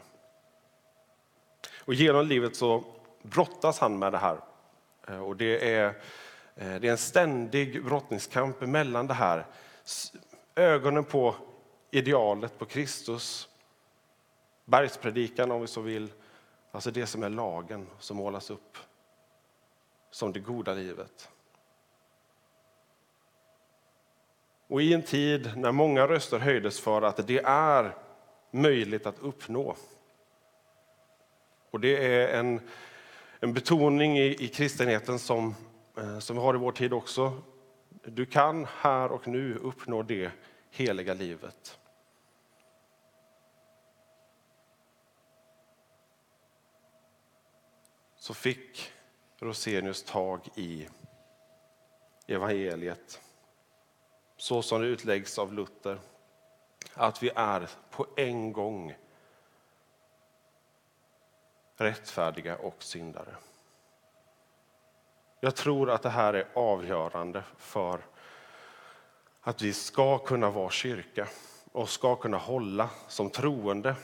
Och 1.78 1.94
genom 1.94 2.26
livet 2.26 2.56
så 2.56 2.84
brottas 3.22 3.78
han 3.78 3.98
med 3.98 4.12
det 4.12 4.18
här. 4.18 4.40
Eh, 5.08 5.18
och 5.18 5.36
det 5.36 5.74
är, 5.74 5.86
eh, 6.56 6.80
det 6.80 6.88
är 6.88 6.92
en 6.92 6.98
ständig 6.98 7.84
brottningskamp 7.84 8.60
mellan 8.60 9.06
det 9.06 9.14
här, 9.14 9.46
ögonen 10.54 11.04
på 11.04 11.34
idealet, 11.90 12.58
på 12.58 12.64
Kristus, 12.64 13.48
bergspredikan 14.64 15.50
om 15.50 15.60
vi 15.60 15.66
så 15.66 15.80
vill, 15.80 16.12
alltså 16.72 16.90
det 16.90 17.06
som 17.06 17.22
är 17.22 17.30
lagen 17.30 17.86
som 17.98 18.16
målas 18.16 18.50
upp 18.50 18.78
som 20.10 20.32
det 20.32 20.40
goda 20.40 20.74
livet. 20.74 21.28
Och 24.66 24.82
i 24.82 24.94
en 24.94 25.02
tid 25.02 25.52
när 25.56 25.72
många 25.72 26.08
röster 26.08 26.38
höjdes 26.38 26.80
för 26.80 27.02
att 27.02 27.26
det 27.26 27.40
är 27.44 27.96
möjligt 28.50 29.06
att 29.06 29.18
uppnå. 29.18 29.76
Och 31.70 31.80
det 31.80 32.06
är 32.06 32.38
en, 32.38 32.60
en 33.40 33.52
betoning 33.52 34.18
i, 34.18 34.44
i 34.44 34.48
kristenheten 34.48 35.18
som, 35.18 35.54
eh, 35.96 36.18
som 36.18 36.36
vi 36.36 36.42
har 36.42 36.54
i 36.54 36.58
vår 36.58 36.72
tid 36.72 36.92
också. 36.92 37.42
Du 38.04 38.26
kan 38.26 38.66
här 38.76 39.12
och 39.12 39.28
nu 39.28 39.54
uppnå 39.54 40.02
det 40.02 40.30
heliga 40.70 41.14
livet. 41.14 41.79
Så 48.30 48.34
fick 48.34 48.92
Rosenius 49.38 50.02
tag 50.02 50.48
i 50.54 50.88
evangeliet 52.26 53.20
så 54.36 54.62
som 54.62 54.80
det 54.80 54.86
utläggs 54.86 55.38
av 55.38 55.52
Luther. 55.52 56.00
Att 56.94 57.22
vi 57.22 57.30
är 57.34 57.68
på 57.90 58.06
en 58.16 58.52
gång 58.52 58.96
rättfärdiga 61.76 62.56
och 62.56 62.82
syndare. 62.82 63.34
Jag 65.40 65.56
tror 65.56 65.90
att 65.90 66.02
det 66.02 66.10
här 66.10 66.34
är 66.34 66.48
avgörande 66.54 67.42
för 67.56 68.00
att 69.40 69.62
vi 69.62 69.72
ska 69.72 70.18
kunna 70.18 70.50
vara 70.50 70.70
kyrka 70.70 71.28
och 71.72 71.88
ska 71.88 72.16
kunna 72.16 72.38
hålla 72.38 72.90
som 73.08 73.30
troende, 73.30 73.96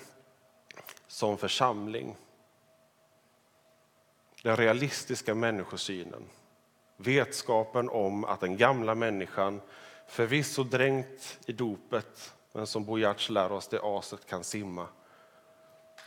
som 1.06 1.38
församling. 1.38 2.16
Den 4.47 4.57
realistiska 4.57 5.35
människosynen, 5.35 6.29
vetskapen 6.97 7.88
om 7.88 8.25
att 8.25 8.41
den 8.41 8.57
gamla 8.57 8.95
människan 8.95 9.61
förvisso 10.07 10.65
dränkt 10.65 11.38
i 11.47 11.53
dopet, 11.53 12.35
men 12.53 12.67
som 12.67 12.85
Bo 12.85 12.99
Giertz 12.99 13.31
lär 13.31 13.53
oss, 13.53 13.69
det 13.69 13.81
aset 13.83 14.26
kan 14.26 14.45
simma. 14.45 14.88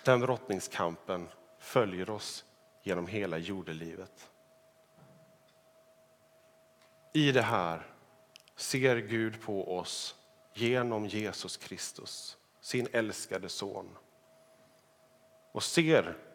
Den 0.05 0.19
brottningskampen 0.19 1.27
följer 1.58 2.10
oss 2.10 2.46
genom 2.84 3.08
hela 3.08 3.38
jordelivet. 3.38 4.29
I 7.13 7.31
det 7.31 7.41
här 7.41 7.88
ser 8.55 8.98
Gud 8.98 9.41
på 9.41 9.77
oss 9.77 10.15
genom 10.53 11.05
Jesus 11.05 11.58
Kristus, 11.58 12.38
sin 12.62 12.88
älskade 12.91 13.50
son. 13.50 13.98
Och 15.51 15.63
ser 15.63 16.28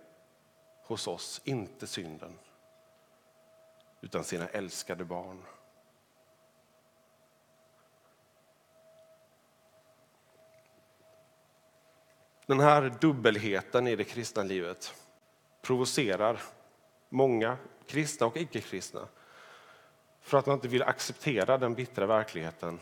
hos 0.85 1.07
oss 1.09 1.41
inte 1.45 1.87
synden, 1.87 2.39
utan 4.01 4.25
sina 4.25 4.49
älskade 4.49 5.05
barn. 5.05 5.43
Den 12.47 12.61
här 12.61 12.95
dubbelheten 13.01 13.87
i 13.87 13.97
det 13.97 14.05
kristna 14.05 14.43
livet 14.43 14.95
provocerar 15.63 16.43
många 17.09 17.57
kristna 17.87 18.27
och 18.27 18.37
icke-kristna 18.37 19.09
för 20.21 20.39
att 20.39 20.47
man 20.47 20.55
inte 20.55 20.69
vill 20.69 20.83
acceptera 20.83 21.59
den 21.59 21.75
bittra 21.75 22.07
verkligheten 22.07 22.81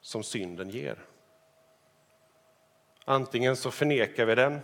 som 0.00 0.22
synden 0.22 0.70
ger. 0.70 1.04
Antingen 3.04 3.56
så 3.56 3.70
förnekar 3.70 4.24
vi 4.24 4.34
den, 4.34 4.60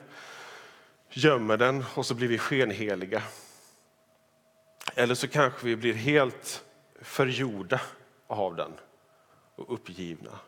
gömmer 1.16 1.56
den 1.56 1.84
och 1.94 2.06
så 2.06 2.14
blir 2.14 2.28
vi 2.28 2.38
skenheliga. 2.38 3.22
Eller 4.94 5.14
så 5.14 5.28
kanske 5.28 5.66
vi 5.66 5.76
blir 5.76 5.94
helt 5.94 6.64
förgjorda 7.00 7.80
av 8.26 8.56
den 8.56 8.72
och 9.56 9.74
uppgivna. 9.74 10.38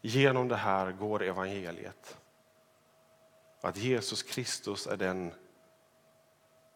Genom 0.00 0.48
det 0.48 0.56
här 0.56 0.92
går 0.92 1.22
evangeliet. 1.22 2.18
Att 3.60 3.76
Jesus 3.76 4.22
Kristus 4.22 4.86
är 4.86 4.96
den 4.96 5.32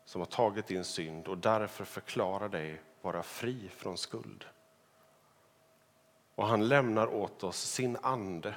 som 0.04 0.20
har 0.20 0.26
tagit 0.26 0.66
din 0.66 0.85
synd 0.85 1.28
och 1.28 1.38
därför 1.38 1.85
förklarar 1.85 2.49
dig 2.49 2.80
vara 3.02 3.23
fri 3.23 3.70
från 3.76 3.99
skuld. 3.99 4.44
Och 6.35 6.47
han 6.47 6.68
lämnar 6.68 7.06
åt 7.06 7.44
oss 7.44 7.61
sin 7.61 7.97
ande 8.02 8.54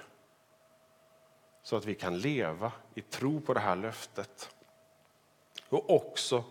så 1.64 1.76
att 1.76 1.86
vi 1.86 1.96
kan 1.96 2.20
leva 2.20 2.72
i 2.94 3.02
tro 3.02 3.42
på 3.42 3.54
det 3.54 3.60
här 3.60 3.76
löftet. 3.76 4.56
Och 5.70 5.90
också 5.96 6.44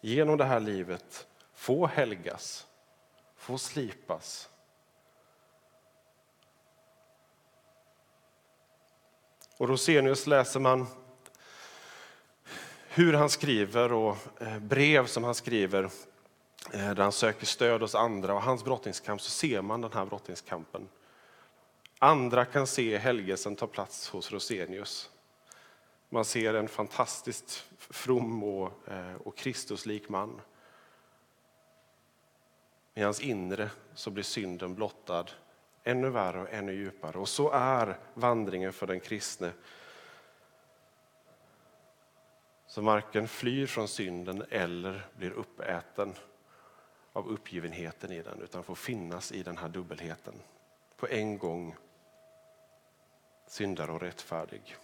genom 0.00 0.36
det 0.36 0.44
här 0.44 0.60
livet 0.60 1.26
få 1.54 1.86
helgas, 1.86 2.66
få 3.36 3.58
slipas. 3.58 4.48
Och 9.56 9.68
Rosenius 9.68 10.26
läser 10.26 10.60
man 10.60 10.86
hur 12.88 13.12
han 13.12 13.30
skriver 13.30 13.92
och 13.92 14.16
eh, 14.40 14.58
brev 14.58 15.06
som 15.06 15.24
han 15.24 15.34
skriver 15.34 15.84
eh, 16.72 16.94
där 16.94 17.02
han 17.02 17.12
söker 17.12 17.46
stöd 17.46 17.80
hos 17.80 17.94
andra 17.94 18.34
och 18.34 18.42
hans 18.42 18.64
brottningskamp 18.64 19.20
så 19.20 19.30
ser 19.30 19.62
man 19.62 19.80
den 19.80 19.92
här 19.92 20.04
brottningskampen. 20.04 20.88
Andra 22.04 22.44
kan 22.44 22.66
se 22.66 22.98
helgelsen 22.98 23.56
ta 23.56 23.66
plats 23.66 24.08
hos 24.08 24.32
Rosenius. 24.32 25.10
Man 26.08 26.24
ser 26.24 26.54
en 26.54 26.68
fantastiskt 26.68 27.66
from 27.78 28.42
och, 28.42 28.88
eh, 28.88 29.14
och 29.14 29.36
Kristuslik 29.36 30.08
man. 30.08 30.40
I 32.94 33.02
hans 33.02 33.20
inre 33.20 33.70
så 33.94 34.10
blir 34.10 34.24
synden 34.24 34.74
blottad 34.74 35.24
ännu 35.84 36.10
värre 36.10 36.42
och 36.42 36.50
ännu 36.50 36.72
djupare. 36.72 37.18
Och 37.18 37.28
så 37.28 37.50
är 37.50 37.98
vandringen 38.14 38.72
för 38.72 38.86
den 38.86 39.00
kristne. 39.00 39.52
Som 42.66 42.84
varken 42.84 43.28
flyr 43.28 43.66
från 43.66 43.88
synden 43.88 44.44
eller 44.50 45.06
blir 45.16 45.30
uppäten 45.30 46.14
av 47.12 47.28
uppgivenheten 47.28 48.12
i 48.12 48.22
den 48.22 48.40
utan 48.40 48.62
får 48.62 48.74
finnas 48.74 49.32
i 49.32 49.42
den 49.42 49.58
här 49.58 49.68
dubbelheten. 49.68 50.34
På 50.96 51.06
en 51.08 51.38
gång 51.38 51.76
syndare 53.46 53.92
och 53.92 54.00
rättfärdig. 54.00 54.76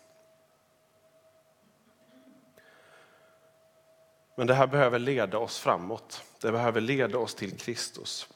Men 4.35 4.46
det 4.46 4.55
här 4.55 4.66
behöver 4.66 4.99
leda 4.99 5.38
oss 5.38 5.59
framåt. 5.59 6.25
Det 6.40 6.53
behöver 6.53 6.81
leda 6.81 7.18
oss 7.18 7.35
till 7.35 7.59
Kristus. 7.59 8.29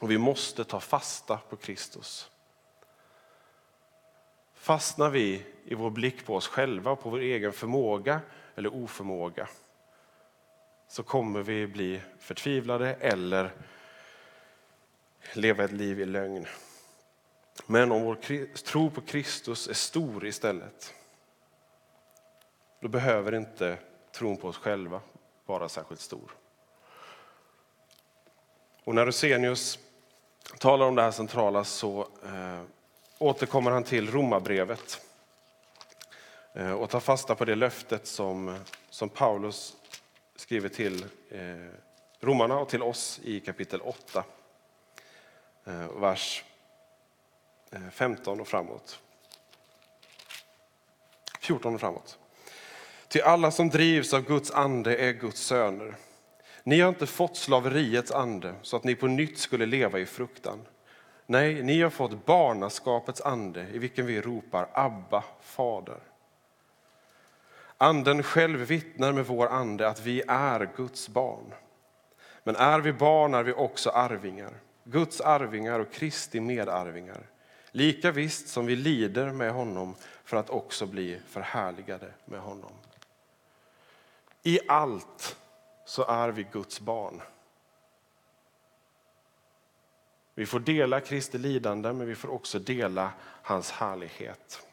Och 0.00 0.10
vi 0.10 0.18
måste 0.18 0.64
ta 0.64 0.80
fasta 0.80 1.36
på 1.36 1.56
Kristus. 1.56 2.30
Fastnar 4.54 5.10
vi 5.10 5.46
i 5.64 5.74
vår 5.74 5.90
blick 5.90 6.26
på 6.26 6.36
oss 6.36 6.48
själva, 6.48 6.96
på 6.96 7.10
vår 7.10 7.18
egen 7.18 7.52
förmåga 7.52 8.20
eller 8.54 8.74
oförmåga 8.74 9.48
så 10.88 11.02
kommer 11.02 11.42
vi 11.42 11.66
bli 11.66 12.00
förtvivlade 12.18 12.94
eller 12.94 13.50
leva 15.32 15.64
ett 15.64 15.72
liv 15.72 16.00
i 16.00 16.04
lögn. 16.04 16.46
Men 17.66 17.92
om 17.92 18.02
vår 18.02 18.46
tro 18.54 18.90
på 18.90 19.00
Kristus 19.00 19.68
är 19.68 19.74
stor 19.74 20.26
istället, 20.26 20.94
då 22.80 22.88
behöver 22.88 23.34
inte 23.34 23.78
tron 24.12 24.36
på 24.36 24.48
oss 24.48 24.56
själva 24.56 25.00
vara 25.46 25.68
särskilt 25.68 26.00
stor. 26.00 26.36
Och 28.84 28.94
när 28.94 29.06
Rosenius 29.06 29.78
talar 30.58 30.86
om 30.86 30.94
det 30.94 31.02
här 31.02 31.10
centrala 31.10 31.64
så 31.64 32.08
eh, 32.24 32.62
återkommer 33.18 33.70
han 33.70 33.84
till 33.84 34.10
Romarbrevet 34.10 35.00
eh, 36.52 36.72
och 36.72 36.90
tar 36.90 37.00
fasta 37.00 37.34
på 37.34 37.44
det 37.44 37.54
löftet 37.54 38.06
som, 38.06 38.58
som 38.90 39.08
Paulus 39.08 39.76
skriver 40.36 40.68
till 40.68 41.06
eh, 41.30 41.70
romarna 42.20 42.58
och 42.58 42.68
till 42.68 42.82
oss 42.82 43.20
i 43.24 43.40
kapitel 43.40 43.80
8, 43.80 44.24
eh, 45.64 45.88
vers 46.00 46.44
Eh, 47.74 47.90
15 47.90 48.40
och 48.40 48.48
framåt. 48.48 49.00
14 51.40 51.74
och 51.74 51.80
framåt. 51.80 52.18
Till 53.08 53.22
alla 53.22 53.50
som 53.50 53.68
drivs 53.68 54.14
av 54.14 54.20
Guds 54.20 54.50
ande 54.50 54.96
är 54.96 55.12
Guds 55.12 55.40
söner. 55.40 55.96
Ni 56.62 56.80
har 56.80 56.88
inte 56.88 57.06
fått 57.06 57.36
slaveriets 57.36 58.12
ande 58.12 58.54
så 58.62 58.76
att 58.76 58.84
ni 58.84 58.94
på 58.94 59.06
nytt 59.06 59.38
skulle 59.38 59.66
leva 59.66 59.98
i 59.98 60.06
fruktan. 60.06 60.58
Nej, 61.26 61.62
ni 61.62 61.82
har 61.82 61.90
fått 61.90 62.26
barnaskapets 62.26 63.20
ande 63.20 63.66
i 63.72 63.78
vilken 63.78 64.06
vi 64.06 64.20
ropar 64.20 64.68
Abba, 64.72 65.24
Fader. 65.40 66.00
Anden 67.78 68.22
själv 68.22 68.58
vittnar 68.58 69.12
med 69.12 69.26
vår 69.26 69.46
ande 69.46 69.88
att 69.88 70.00
vi 70.00 70.22
är 70.28 70.70
Guds 70.76 71.08
barn. 71.08 71.54
Men 72.44 72.56
är 72.56 72.80
vi 72.80 72.92
barn 72.92 73.34
är 73.34 73.42
vi 73.42 73.52
också 73.52 73.90
arvingar, 73.90 74.60
Guds 74.84 75.20
arvingar 75.20 75.80
och 75.80 75.92
Kristi 75.92 76.40
medarvingar. 76.40 77.30
Lika 77.76 78.10
visst 78.10 78.48
som 78.48 78.66
vi 78.66 78.76
lider 78.76 79.32
med 79.32 79.52
honom 79.52 79.94
för 80.24 80.36
att 80.36 80.50
också 80.50 80.86
bli 80.86 81.20
förhärligade 81.26 82.12
med 82.24 82.40
honom. 82.40 82.72
I 84.42 84.58
allt 84.68 85.36
så 85.84 86.04
är 86.04 86.28
vi 86.28 86.46
Guds 86.52 86.80
barn. 86.80 87.22
Vi 90.34 90.46
får 90.46 90.60
dela 90.60 91.00
Kristi 91.00 91.38
lidande, 91.38 91.92
men 91.92 92.06
vi 92.06 92.14
får 92.14 92.30
också 92.30 92.58
dela 92.58 93.12
hans 93.42 93.70
härlighet. 93.70 94.66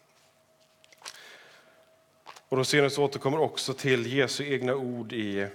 Och 2.50 2.58
Rosenius 2.58 2.98
återkommer 2.98 3.40
också 3.40 3.74
till 3.74 4.14
Jesu 4.14 4.54
egna 4.54 4.76
ord 4.76 5.14
i 5.14 5.48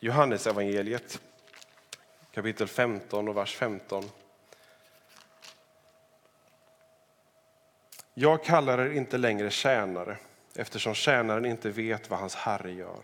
Johannesevangeliet 0.00 1.20
kapitel 2.32 2.68
15 2.68 3.28
och 3.28 3.36
vers 3.36 3.56
15. 3.56 4.04
Jag 8.14 8.44
kallar 8.44 8.78
er 8.78 8.90
inte 8.90 9.18
längre 9.18 9.50
tjänare 9.50 10.16
eftersom 10.56 10.94
tjänaren 10.94 11.44
inte 11.44 11.70
vet 11.70 12.10
vad 12.10 12.18
hans 12.18 12.34
herre 12.34 12.72
gör. 12.72 13.00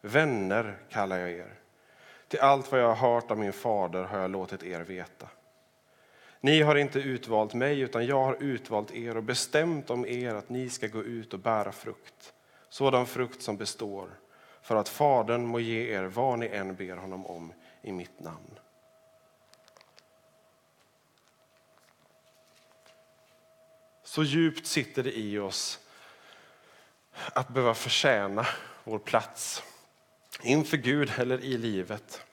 Vänner 0.00 0.78
kallar 0.90 1.18
jag 1.18 1.30
er. 1.30 1.54
Till 2.28 2.40
allt 2.40 2.72
vad 2.72 2.80
jag 2.80 2.94
har 2.94 3.12
hört 3.12 3.30
av 3.30 3.38
min 3.38 3.52
fader 3.52 4.02
har 4.02 4.18
jag 4.18 4.30
låtit 4.30 4.62
er 4.62 4.80
veta. 4.80 5.28
Ni 6.40 6.62
har 6.62 6.76
inte 6.76 6.98
utvalt 6.98 7.54
mig, 7.54 7.80
utan 7.80 8.06
jag 8.06 8.24
har 8.24 8.36
utvalt 8.40 8.90
er 8.94 9.16
och 9.16 9.22
bestämt 9.22 9.90
om 9.90 10.06
er 10.06 10.34
att 10.34 10.48
ni 10.48 10.70
ska 10.70 10.86
gå 10.86 11.02
ut 11.02 11.34
och 11.34 11.40
bära 11.40 11.72
frukt 11.72 12.32
sådan 12.70 13.06
frukt 13.06 13.42
som 13.42 13.56
består, 13.56 14.10
för 14.62 14.76
att 14.76 14.88
Fadern 14.88 15.46
må 15.46 15.60
ge 15.60 15.94
er 15.94 16.04
vad 16.04 16.38
ni 16.38 16.46
än 16.46 16.74
ber 16.74 16.96
honom 16.96 17.26
om 17.26 17.52
i 17.82 17.92
mitt 17.92 18.20
namn. 18.20 18.58
Så 24.10 24.22
djupt 24.22 24.66
sitter 24.66 25.02
det 25.02 25.18
i 25.18 25.38
oss 25.38 25.78
att 27.32 27.48
behöva 27.48 27.74
förtjäna 27.74 28.46
vår 28.84 28.98
plats 28.98 29.62
inför 30.42 30.76
Gud 30.76 31.12
eller 31.16 31.40
i 31.40 31.58
livet. 31.58 32.24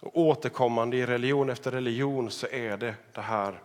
Och 0.00 0.18
återkommande 0.18 0.96
i 0.96 1.06
religion 1.06 1.50
efter 1.50 1.70
religion 1.70 2.30
så 2.30 2.46
är 2.46 2.76
det 2.76 2.94
det 3.12 3.20
här 3.20 3.62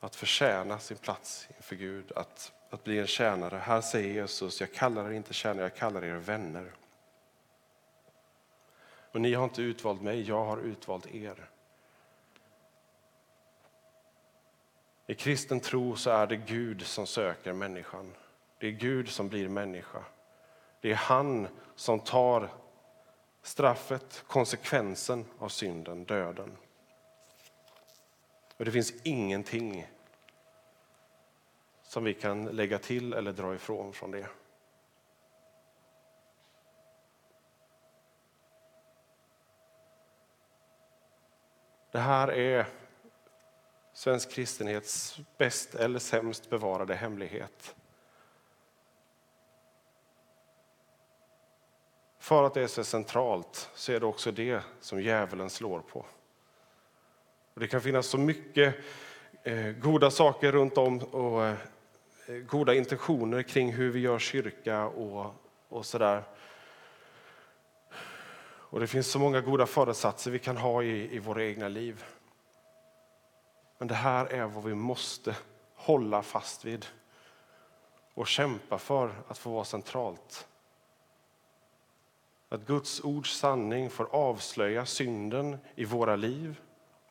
att 0.00 0.16
förtjäna 0.16 0.78
sin 0.78 0.96
plats 0.96 1.48
inför 1.56 1.76
Gud, 1.76 2.12
att, 2.12 2.52
att 2.70 2.84
bli 2.84 2.98
en 2.98 3.06
tjänare. 3.06 3.56
Här 3.56 3.80
säger 3.80 4.14
Jesus, 4.14 4.60
jag 4.60 4.72
kallar 4.72 5.10
er 5.10 5.12
inte 5.12 5.34
tjänare, 5.34 5.62
jag 5.62 5.76
kallar 5.76 6.04
er 6.04 6.16
vänner. 6.16 6.72
Och 9.12 9.20
ni 9.20 9.34
har 9.34 9.44
inte 9.44 9.62
utvalt 9.62 10.02
mig, 10.02 10.22
jag 10.28 10.44
har 10.44 10.58
utvalt 10.58 11.14
er. 11.14 11.48
I 15.12 15.14
kristen 15.14 15.60
tro 15.60 15.96
så 15.96 16.10
är 16.10 16.26
det 16.26 16.36
Gud 16.36 16.82
som 16.82 17.06
söker 17.06 17.52
människan. 17.52 18.14
Det 18.58 18.66
är 18.66 18.70
Gud 18.70 19.08
som 19.08 19.28
blir 19.28 19.48
människa. 19.48 20.04
Det 20.80 20.90
är 20.90 20.94
han 20.94 21.48
som 21.74 22.00
tar 22.00 22.50
straffet, 23.42 24.24
konsekvensen 24.26 25.24
av 25.38 25.48
synden, 25.48 26.04
döden. 26.04 26.56
Och 28.56 28.64
det 28.64 28.72
finns 28.72 28.92
ingenting 29.02 29.86
som 31.82 32.04
vi 32.04 32.14
kan 32.14 32.44
lägga 32.44 32.78
till 32.78 33.12
eller 33.12 33.32
dra 33.32 33.54
ifrån 33.54 33.92
från 33.92 34.10
det. 34.10 34.26
Det 41.90 41.98
här 41.98 42.28
är 42.28 42.66
svensk 44.02 44.30
kristenhets 44.30 45.20
bäst 45.38 45.74
eller 45.74 45.98
sämst 45.98 46.50
bevarade 46.50 46.94
hemlighet. 46.94 47.74
För 52.18 52.44
att 52.44 52.54
det 52.54 52.62
är 52.62 52.66
så 52.66 52.84
centralt 52.84 53.70
så 53.74 53.92
är 53.92 54.00
det 54.00 54.06
också 54.06 54.32
det 54.32 54.62
som 54.80 55.02
djävulen 55.02 55.50
slår 55.50 55.80
på. 55.80 56.06
Och 57.54 57.60
det 57.60 57.66
kan 57.66 57.80
finnas 57.80 58.06
så 58.06 58.18
mycket 58.18 58.74
eh, 59.42 59.66
goda 59.66 60.10
saker 60.10 60.52
runt 60.52 60.78
om 60.78 60.98
och 60.98 61.44
eh, 61.46 61.56
goda 62.46 62.74
intentioner 62.74 63.42
kring 63.42 63.72
hur 63.72 63.90
vi 63.90 64.00
gör 64.00 64.18
kyrka 64.18 64.84
och, 64.86 65.34
och 65.68 65.86
sådär. 65.86 66.22
Och 68.44 68.80
det 68.80 68.86
finns 68.86 69.06
så 69.06 69.18
många 69.18 69.40
goda 69.40 69.66
föresatser 69.66 70.30
vi 70.30 70.38
kan 70.38 70.56
ha 70.56 70.82
i, 70.82 71.16
i 71.16 71.18
våra 71.18 71.44
egna 71.44 71.68
liv. 71.68 72.04
Men 73.82 73.88
det 73.88 73.94
här 73.94 74.26
är 74.26 74.46
vad 74.46 74.64
vi 74.64 74.74
måste 74.74 75.36
hålla 75.74 76.22
fast 76.22 76.64
vid 76.64 76.86
och 78.14 78.26
kämpa 78.26 78.78
för 78.78 79.14
att 79.28 79.38
få 79.38 79.50
vara 79.50 79.64
centralt. 79.64 80.48
Att 82.48 82.66
Guds 82.66 83.00
ords 83.00 83.38
sanning 83.38 83.90
får 83.90 84.14
avslöja 84.14 84.86
synden 84.86 85.58
i 85.74 85.84
våra 85.84 86.16
liv 86.16 86.60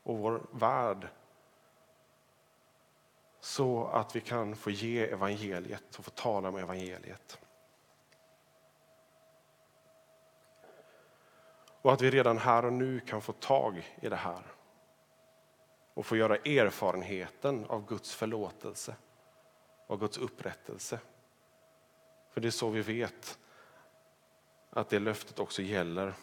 och 0.04 0.18
vår 0.18 0.42
värld 0.52 1.08
så 3.40 3.88
att 3.88 4.16
vi 4.16 4.22
kan 4.22 4.56
få 4.56 4.70
ge 4.70 5.06
evangeliet 5.06 5.96
och 5.98 6.06
få 6.06 6.12
tala 6.12 6.50
om 6.50 6.56
evangeliet. 6.56 7.40
Och 11.82 11.94
att 11.94 12.02
vi 12.02 12.12
redan 12.12 12.38
här 12.38 12.66
och 12.66 12.74
nu 12.74 13.00
kan 13.00 13.22
få 13.22 13.34
tag 13.34 13.96
i 14.02 14.10
det 14.10 14.16
här 14.16 14.42
och 16.02 16.08
få 16.08 16.18
göra 16.18 16.36
erfarenheten 16.36 17.66
av 17.70 17.88
Guds 17.88 18.16
förlåtelse 18.16 18.96
och 19.88 20.00
Guds 20.00 20.18
upprättelse. 20.18 21.00
För 22.34 22.42
det 22.42 22.48
är 22.48 22.52
så 22.52 22.70
vi 22.70 22.82
vet 22.82 23.40
att 24.70 24.90
det 24.90 25.00
löftet 25.00 25.40
också 25.40 25.62
gäller 25.62 26.14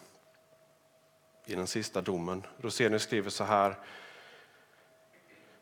i 1.47 1.55
den 1.55 1.67
sista 1.67 2.01
domen. 2.01 2.47
Rosenius 2.57 3.03
skriver 3.03 3.31
så 3.31 3.45
här. 3.45 3.79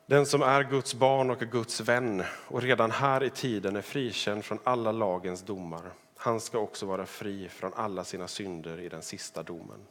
Den 0.06 0.26
som 0.26 0.42
är 0.42 0.62
Guds 0.62 0.94
barn 0.94 1.30
och 1.30 1.42
är 1.42 1.46
Guds 1.46 1.80
vän 1.80 2.24
och 2.48 2.62
redan 2.62 2.90
här 2.90 3.22
i 3.22 3.30
tiden 3.30 3.76
är 3.76 3.82
frikänd 3.82 4.44
från 4.44 4.58
alla 4.64 4.92
lagens 4.92 5.42
domar, 5.42 5.92
han 6.16 6.40
ska 6.40 6.58
också 6.58 6.86
vara 6.86 7.06
fri 7.06 7.48
från 7.48 7.74
alla 7.74 8.04
sina 8.04 8.28
synder 8.28 8.80
i 8.80 8.88
den 8.88 9.02
sista 9.02 9.42
domen. 9.42 9.86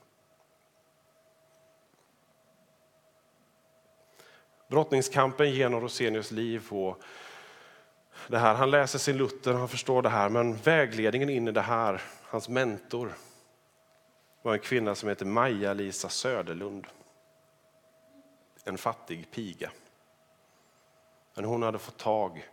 Brottningskampen 4.67 5.51
genom 5.51 5.81
Rosenius 5.81 6.31
liv 6.31 6.67
och 6.69 7.01
det 8.27 8.37
här. 8.37 8.55
Han 8.55 8.71
läser 8.71 8.99
sin 8.99 9.17
Luther, 9.17 9.53
han 9.53 9.67
förstår 9.67 10.01
det 10.01 10.09
här, 10.09 10.29
men 10.29 10.55
vägledningen 10.55 11.29
in 11.29 11.47
i 11.47 11.51
det 11.51 11.61
här, 11.61 12.01
hans 12.23 12.49
mentor, 12.49 13.13
var 14.41 14.53
en 14.53 14.59
kvinna 14.59 14.95
som 14.95 15.09
heter 15.09 15.25
Maja-Lisa 15.25 16.09
Söderlund. 16.09 16.87
En 18.63 18.77
fattig 18.77 19.31
piga. 19.31 19.71
Men 21.35 21.45
hon 21.45 21.63
hade 21.63 21.79
fått 21.79 21.97
tag 21.97 22.49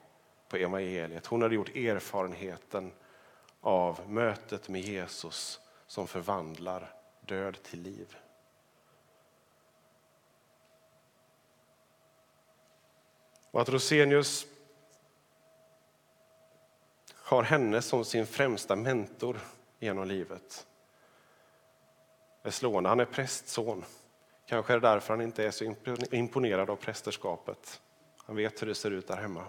på 0.48 0.56
evangeliet. 0.56 1.26
Hon 1.26 1.42
hade 1.42 1.54
gjort 1.54 1.76
erfarenheten 1.76 2.92
av 3.60 4.00
mötet 4.10 4.68
med 4.68 4.80
Jesus 4.80 5.60
som 5.86 6.06
förvandlar 6.06 6.94
död 7.20 7.62
till 7.62 7.82
liv. 7.82 8.16
Och 13.52 13.60
att 13.60 13.68
Rosenius 13.68 14.46
har 17.14 17.42
henne 17.42 17.82
som 17.82 18.04
sin 18.04 18.26
främsta 18.26 18.76
mentor 18.76 19.40
genom 19.78 20.08
livet 20.08 20.66
är 22.42 22.50
slående. 22.50 22.88
Han 22.88 23.00
är 23.00 23.04
prästson. 23.04 23.84
Kanske 24.46 24.72
är 24.72 24.80
det 24.80 24.88
därför 24.88 25.14
han 25.14 25.20
inte 25.20 25.44
är 25.44 25.50
så 25.50 25.74
imponerad 26.10 26.70
av 26.70 26.76
prästerskapet. 26.76 27.80
Han 28.16 28.36
vet 28.36 28.62
hur 28.62 28.66
det 28.66 28.74
ser 28.74 28.90
ut 28.90 29.08
där 29.08 29.16
hemma. 29.16 29.44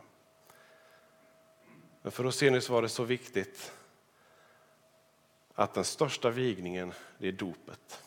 Men 2.01 2.11
för 2.11 2.23
Rosenius 2.23 2.69
var 2.69 2.81
det 2.81 2.89
så 2.89 3.03
viktigt 3.03 3.73
att 5.53 5.73
den 5.73 5.85
största 5.85 6.29
vigningen, 6.29 6.93
det 7.17 7.27
är 7.27 7.31
dopet. 7.31 8.03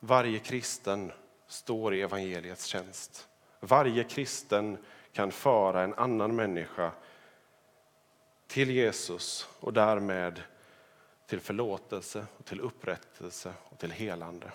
Varje 0.00 0.38
kristen 0.38 1.12
står 1.46 1.94
i 1.94 2.02
evangeliets 2.02 2.64
tjänst. 2.64 3.29
Varje 3.60 4.04
kristen 4.04 4.78
kan 5.12 5.32
föra 5.32 5.82
en 5.82 5.94
annan 5.94 6.36
människa 6.36 6.92
till 8.46 8.70
Jesus 8.70 9.48
och 9.60 9.72
därmed 9.72 10.42
till 11.26 11.40
förlåtelse, 11.40 12.26
och 12.38 12.44
till 12.44 12.60
upprättelse 12.60 13.54
och 13.64 13.78
till 13.78 13.90
helande. 13.90 14.52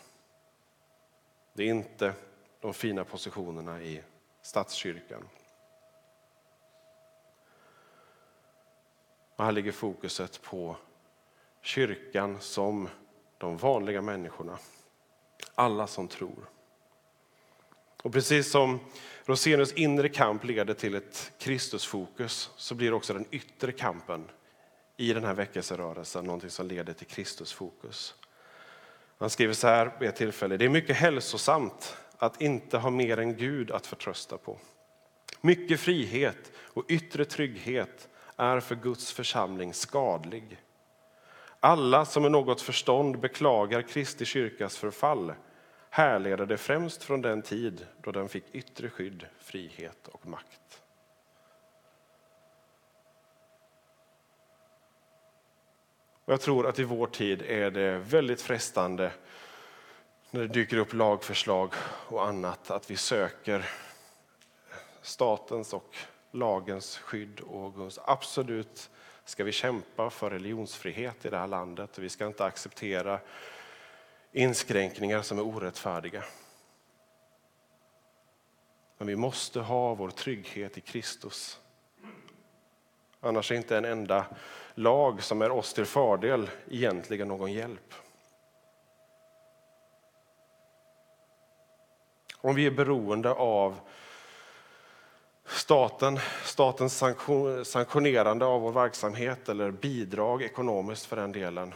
Det 1.54 1.64
är 1.64 1.68
inte 1.68 2.14
de 2.60 2.74
fina 2.74 3.04
positionerna 3.04 3.82
i 3.82 4.04
statskyrkan. 4.42 5.30
Och 9.36 9.46
här 9.46 9.52
ligger 9.52 9.72
fokuset 9.72 10.42
på 10.42 10.78
kyrkan 11.62 12.42
som 12.42 12.90
de 13.38 13.58
vanliga 13.58 14.02
människorna. 14.02 14.58
Alla 15.56 15.88
som 15.88 16.08
tror. 16.08 16.50
Och 18.06 18.14
precis 18.14 18.52
som 18.52 18.80
Rosenius 19.24 19.74
inre 19.74 20.10
kamp 20.10 20.44
leder 20.44 20.74
till 20.74 20.96
ett 20.96 21.32
Kristusfokus 21.38 22.50
så 22.56 22.76
blir 22.76 22.94
också 22.94 23.14
den 23.14 23.26
yttre 23.32 23.72
kampen 23.72 24.32
i 24.98 25.14
den 25.14 25.24
här 25.24 25.34
väckelserörelsen 25.34 26.26
någonting 26.26 26.50
som 26.50 26.68
leder 26.68 26.94
till 26.94 27.08
Kristusfokus. 27.08 28.16
Han 29.18 29.30
skriver 29.30 29.54
så 29.54 29.68
här 29.68 29.92
vid 30.00 30.10
ett 30.10 30.16
tillfälle. 30.16 30.58
Det 30.58 30.66
är 30.66 30.70
mycket 30.70 30.96
hälsosamt 30.96 31.98
att 32.18 32.42
inte 32.42 32.78
ha 32.78 32.90
mer 32.90 33.20
än 33.20 33.38
Gud 33.38 33.72
att 33.72 33.88
förtrösta 33.88 34.38
på. 34.38 34.60
Mycket 35.42 35.80
frihet 35.80 36.52
och 36.58 36.86
yttre 36.90 37.26
trygghet 37.26 38.10
är 38.38 38.60
för 38.60 38.76
Guds 38.76 39.12
församling 39.12 39.74
skadlig. 39.74 40.62
Alla 41.60 42.06
som 42.06 42.24
med 42.24 42.32
något 42.32 42.62
förstånd 42.62 43.20
beklagar 43.20 43.82
Kristi 43.82 44.26
kyrkas 44.26 44.78
förfall 44.78 45.34
härleder 45.96 46.46
det 46.46 46.58
främst 46.58 47.04
från 47.04 47.22
den 47.22 47.42
tid 47.42 47.88
då 48.02 48.12
den 48.12 48.30
fick 48.30 48.44
yttre 48.52 48.90
skydd, 48.90 49.26
frihet 49.40 50.08
och 50.08 50.28
makt. 50.28 50.82
Och 56.26 56.34
jag 56.34 56.42
tror 56.42 56.68
att 56.68 56.80
i 56.80 56.84
vår 56.84 57.08
tid 57.08 57.42
är 57.42 57.72
det 57.72 57.98
väldigt 57.98 58.42
frestande 58.42 59.12
när 60.32 60.42
det 60.42 60.48
dyker 60.48 60.78
upp 60.78 60.94
lagförslag 60.94 61.74
och 62.08 62.28
annat 62.28 62.72
att 62.72 62.92
vi 62.92 62.98
söker 62.98 63.70
statens 65.02 65.74
och 65.74 65.96
lagens 66.32 66.98
skydd 66.98 67.40
och 67.40 67.92
absolut 68.06 68.90
ska 69.26 69.44
vi 69.44 69.52
kämpa 69.52 70.10
för 70.10 70.30
religionsfrihet 70.30 71.26
i 71.26 71.30
det 71.30 71.38
här 71.38 71.48
landet 71.48 71.98
och 71.98 72.04
vi 72.04 72.10
ska 72.10 72.28
inte 72.28 72.46
acceptera 72.46 73.20
inskränkningar 74.36 75.22
som 75.22 75.38
är 75.40 75.46
orättfärdiga. 75.46 76.24
Men 78.98 79.08
vi 79.08 79.16
måste 79.16 79.60
ha 79.60 79.96
vår 79.96 80.10
trygghet 80.10 80.78
i 80.78 80.82
Kristus. 80.82 81.60
Annars 83.20 83.52
är 83.52 83.56
inte 83.56 83.78
en 83.78 83.86
enda 83.86 84.26
lag 84.74 85.24
som 85.24 85.42
är 85.42 85.52
oss 85.52 85.74
till 85.74 85.86
fördel 85.86 86.50
egentligen 86.72 87.28
någon 87.28 87.54
hjälp. 87.54 87.94
Om 92.38 92.56
vi 92.56 92.66
är 92.66 92.72
beroende 92.72 93.32
av 93.32 93.80
staten, 95.46 96.20
statens 96.44 97.04
sanktionerande 97.64 98.46
av 98.46 98.62
vår 98.62 98.72
verksamhet 98.72 99.50
eller 99.50 99.72
bidrag 99.72 100.42
ekonomiskt 100.42 101.06
för 101.06 101.16
den 101.16 101.32
delen 101.32 101.74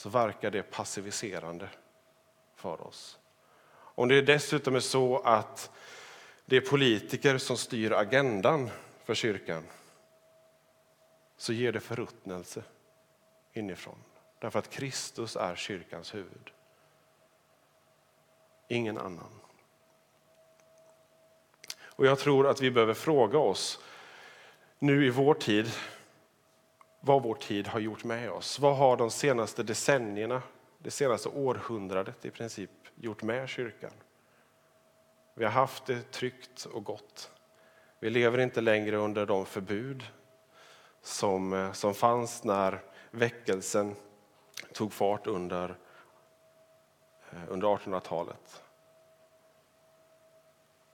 så 0.00 0.08
verkar 0.08 0.50
det 0.50 0.62
passiviserande 0.62 1.68
för 2.54 2.86
oss. 2.86 3.18
Om 3.72 4.08
det 4.08 4.22
dessutom 4.22 4.74
är 4.74 4.80
så 4.80 5.18
att 5.18 5.70
det 6.46 6.56
är 6.56 6.60
politiker 6.60 7.38
som 7.38 7.56
styr 7.56 7.92
agendan 7.92 8.70
för 9.04 9.14
kyrkan 9.14 9.64
så 11.36 11.52
ger 11.52 11.72
det 11.72 11.80
förruttnelse 11.80 12.62
inifrån. 13.52 13.98
Därför 14.38 14.58
att 14.58 14.70
Kristus 14.70 15.36
är 15.36 15.54
kyrkans 15.54 16.14
huvud. 16.14 16.50
Ingen 18.68 18.98
annan. 18.98 19.40
Och 21.82 22.06
jag 22.06 22.18
tror 22.18 22.46
att 22.46 22.60
vi 22.60 22.70
behöver 22.70 22.94
fråga 22.94 23.38
oss 23.38 23.84
nu 24.78 25.06
i 25.06 25.10
vår 25.10 25.34
tid 25.34 25.70
vad 27.00 27.22
vår 27.22 27.34
tid 27.34 27.66
har 27.66 27.80
gjort 27.80 28.04
med 28.04 28.30
oss. 28.30 28.58
Vad 28.58 28.76
har 28.76 28.96
de 28.96 29.10
senaste 29.10 29.62
decennierna, 29.62 30.42
det 30.78 30.90
senaste 30.90 31.28
århundradet 31.28 32.24
i 32.24 32.30
princip 32.30 32.70
gjort 32.94 33.22
med 33.22 33.48
kyrkan? 33.48 33.92
Vi 35.34 35.44
har 35.44 35.52
haft 35.52 35.86
det 35.86 36.12
tryggt 36.12 36.64
och 36.64 36.84
gott. 36.84 37.30
Vi 38.00 38.10
lever 38.10 38.38
inte 38.38 38.60
längre 38.60 38.96
under 38.96 39.26
de 39.26 39.46
förbud 39.46 40.02
som, 41.02 41.52
eh, 41.52 41.72
som 41.72 41.94
fanns 41.94 42.44
när 42.44 42.82
väckelsen 43.10 43.96
tog 44.72 44.92
fart 44.92 45.26
under, 45.26 45.76
eh, 47.30 47.42
under 47.48 47.68
1800-talet. 47.68 48.62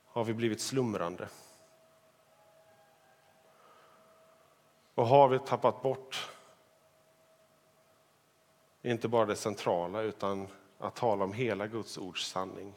Har 0.06 0.24
vi 0.24 0.34
blivit 0.34 0.60
slumrande? 0.60 1.28
Och 4.96 5.06
har 5.06 5.28
vi 5.28 5.38
tappat 5.38 5.82
bort 5.82 6.30
inte 8.82 9.08
bara 9.08 9.26
det 9.26 9.36
centrala 9.36 10.00
utan 10.00 10.48
att 10.78 10.96
tala 10.96 11.24
om 11.24 11.32
hela 11.32 11.66
Guds 11.66 11.98
ords 11.98 12.26
sanning? 12.26 12.74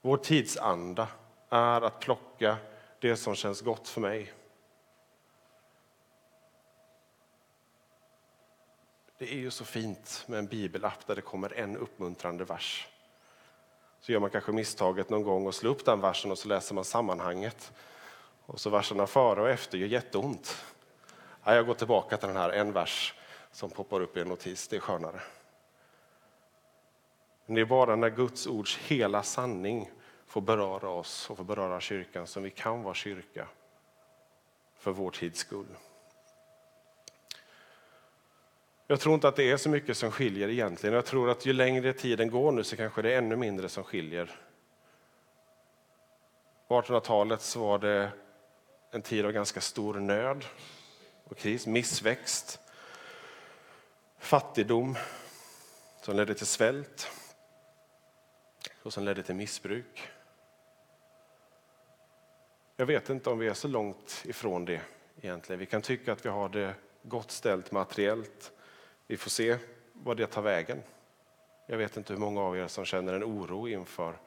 Vår 0.00 0.16
tidsanda 0.16 1.08
är 1.48 1.80
att 1.80 2.00
plocka 2.00 2.56
det 3.00 3.16
som 3.16 3.34
känns 3.34 3.60
gott 3.60 3.88
för 3.88 4.00
mig. 4.00 4.32
Det 9.18 9.32
är 9.32 9.38
ju 9.38 9.50
så 9.50 9.64
fint 9.64 10.24
med 10.26 10.38
en 10.38 10.46
bibelapp 10.46 11.06
där 11.06 11.16
det 11.16 11.22
kommer 11.22 11.52
en 11.52 11.76
uppmuntrande 11.76 12.44
vers. 12.44 12.88
Så 14.00 14.12
gör 14.12 14.20
man 14.20 14.30
kanske 14.30 14.52
misstaget 14.52 15.10
någon 15.10 15.22
gång 15.22 15.48
att 15.48 15.54
slå 15.54 15.70
upp 15.70 15.84
den 15.84 16.00
versen 16.00 16.30
och 16.30 16.38
så 16.38 16.48
läser 16.48 16.74
man 16.74 16.84
sammanhanget. 16.84 17.72
Och 18.46 18.60
så 18.60 18.70
verserna 18.70 19.06
före 19.06 19.40
och 19.40 19.50
efter 19.50 19.78
gör 19.78 19.86
jätteont. 19.86 20.64
jag 21.44 21.66
går 21.66 21.74
tillbaka 21.74 22.16
till 22.16 22.28
den 22.28 22.36
här 22.36 22.50
en 22.50 22.72
vers 22.72 23.14
som 23.52 23.70
poppar 23.70 24.00
upp 24.00 24.16
i 24.16 24.20
en 24.20 24.28
notis, 24.28 24.68
det 24.68 24.76
är 24.76 24.80
skönare. 24.80 25.20
Men 27.46 27.54
det 27.54 27.60
är 27.60 27.64
bara 27.64 27.96
när 27.96 28.10
Guds 28.10 28.46
ords 28.46 28.78
hela 28.78 29.22
sanning 29.22 29.90
får 30.26 30.40
beröra 30.40 30.88
oss 30.88 31.30
och 31.30 31.36
får 31.36 31.44
beröra 31.44 31.80
kyrkan 31.80 32.26
som 32.26 32.42
vi 32.42 32.50
kan 32.50 32.82
vara 32.82 32.94
kyrka 32.94 33.48
för 34.78 34.90
vår 34.90 35.10
tids 35.10 35.38
skull. 35.38 35.76
Jag 38.86 39.00
tror 39.00 39.14
inte 39.14 39.28
att 39.28 39.36
det 39.36 39.50
är 39.50 39.56
så 39.56 39.68
mycket 39.68 39.96
som 39.96 40.10
skiljer 40.10 40.48
egentligen. 40.48 40.94
Jag 40.94 41.06
tror 41.06 41.30
att 41.30 41.46
ju 41.46 41.52
längre 41.52 41.92
tiden 41.92 42.30
går 42.30 42.52
nu 42.52 42.64
så 42.64 42.76
kanske 42.76 43.02
det 43.02 43.12
är 43.12 43.18
ännu 43.18 43.36
mindre 43.36 43.68
som 43.68 43.84
skiljer. 43.84 44.30
På 46.68 46.80
1800-talet 46.80 47.40
så 47.40 47.60
var 47.60 47.78
det 47.78 48.10
en 48.94 49.02
tid 49.02 49.26
av 49.26 49.32
ganska 49.32 49.60
stor 49.60 49.94
nöd 49.94 50.44
och 51.24 51.36
kris, 51.36 51.66
missväxt, 51.66 52.60
fattigdom 54.18 54.96
som 56.02 56.16
ledde 56.16 56.34
till 56.34 56.46
svält 56.46 57.10
och 58.82 58.92
som 58.92 59.04
ledde 59.04 59.22
till 59.22 59.34
missbruk. 59.34 60.08
Jag 62.76 62.86
vet 62.86 63.10
inte 63.10 63.30
om 63.30 63.38
vi 63.38 63.48
är 63.48 63.54
så 63.54 63.68
långt 63.68 64.22
ifrån 64.24 64.64
det 64.64 64.80
egentligen. 65.20 65.60
Vi 65.60 65.66
kan 65.66 65.82
tycka 65.82 66.12
att 66.12 66.24
vi 66.24 66.30
har 66.30 66.48
det 66.48 66.74
gott 67.02 67.30
ställt 67.30 67.72
materiellt. 67.72 68.52
Vi 69.06 69.16
får 69.16 69.30
se 69.30 69.58
vad 69.92 70.16
det 70.16 70.26
tar 70.26 70.42
vägen. 70.42 70.82
Jag 71.66 71.78
vet 71.78 71.96
inte 71.96 72.12
hur 72.12 72.20
många 72.20 72.40
av 72.40 72.56
er 72.56 72.68
som 72.68 72.84
känner 72.84 73.14
en 73.14 73.24
oro 73.24 73.68
inför 73.68 74.18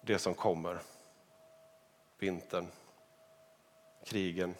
det 0.00 0.18
som 0.18 0.34
kommer. 0.34 0.78
Vintern, 2.18 2.66
krigen. 4.04 4.54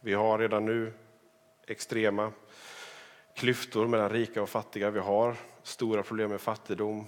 Vi 0.00 0.14
har 0.14 0.38
redan 0.38 0.64
nu 0.64 0.92
extrema 1.66 2.32
klyftor 3.34 3.86
mellan 3.86 4.10
rika 4.10 4.42
och 4.42 4.48
fattiga. 4.48 4.90
Vi 4.90 5.00
har 5.00 5.36
stora 5.62 6.02
problem 6.02 6.30
med 6.30 6.40
fattigdom. 6.40 7.06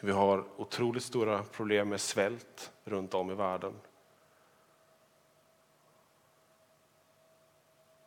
Vi 0.00 0.12
har 0.12 0.44
otroligt 0.56 1.02
stora 1.02 1.42
problem 1.42 1.88
med 1.88 2.00
svält 2.00 2.72
runt 2.84 3.14
om 3.14 3.30
i 3.30 3.34
världen. 3.34 3.74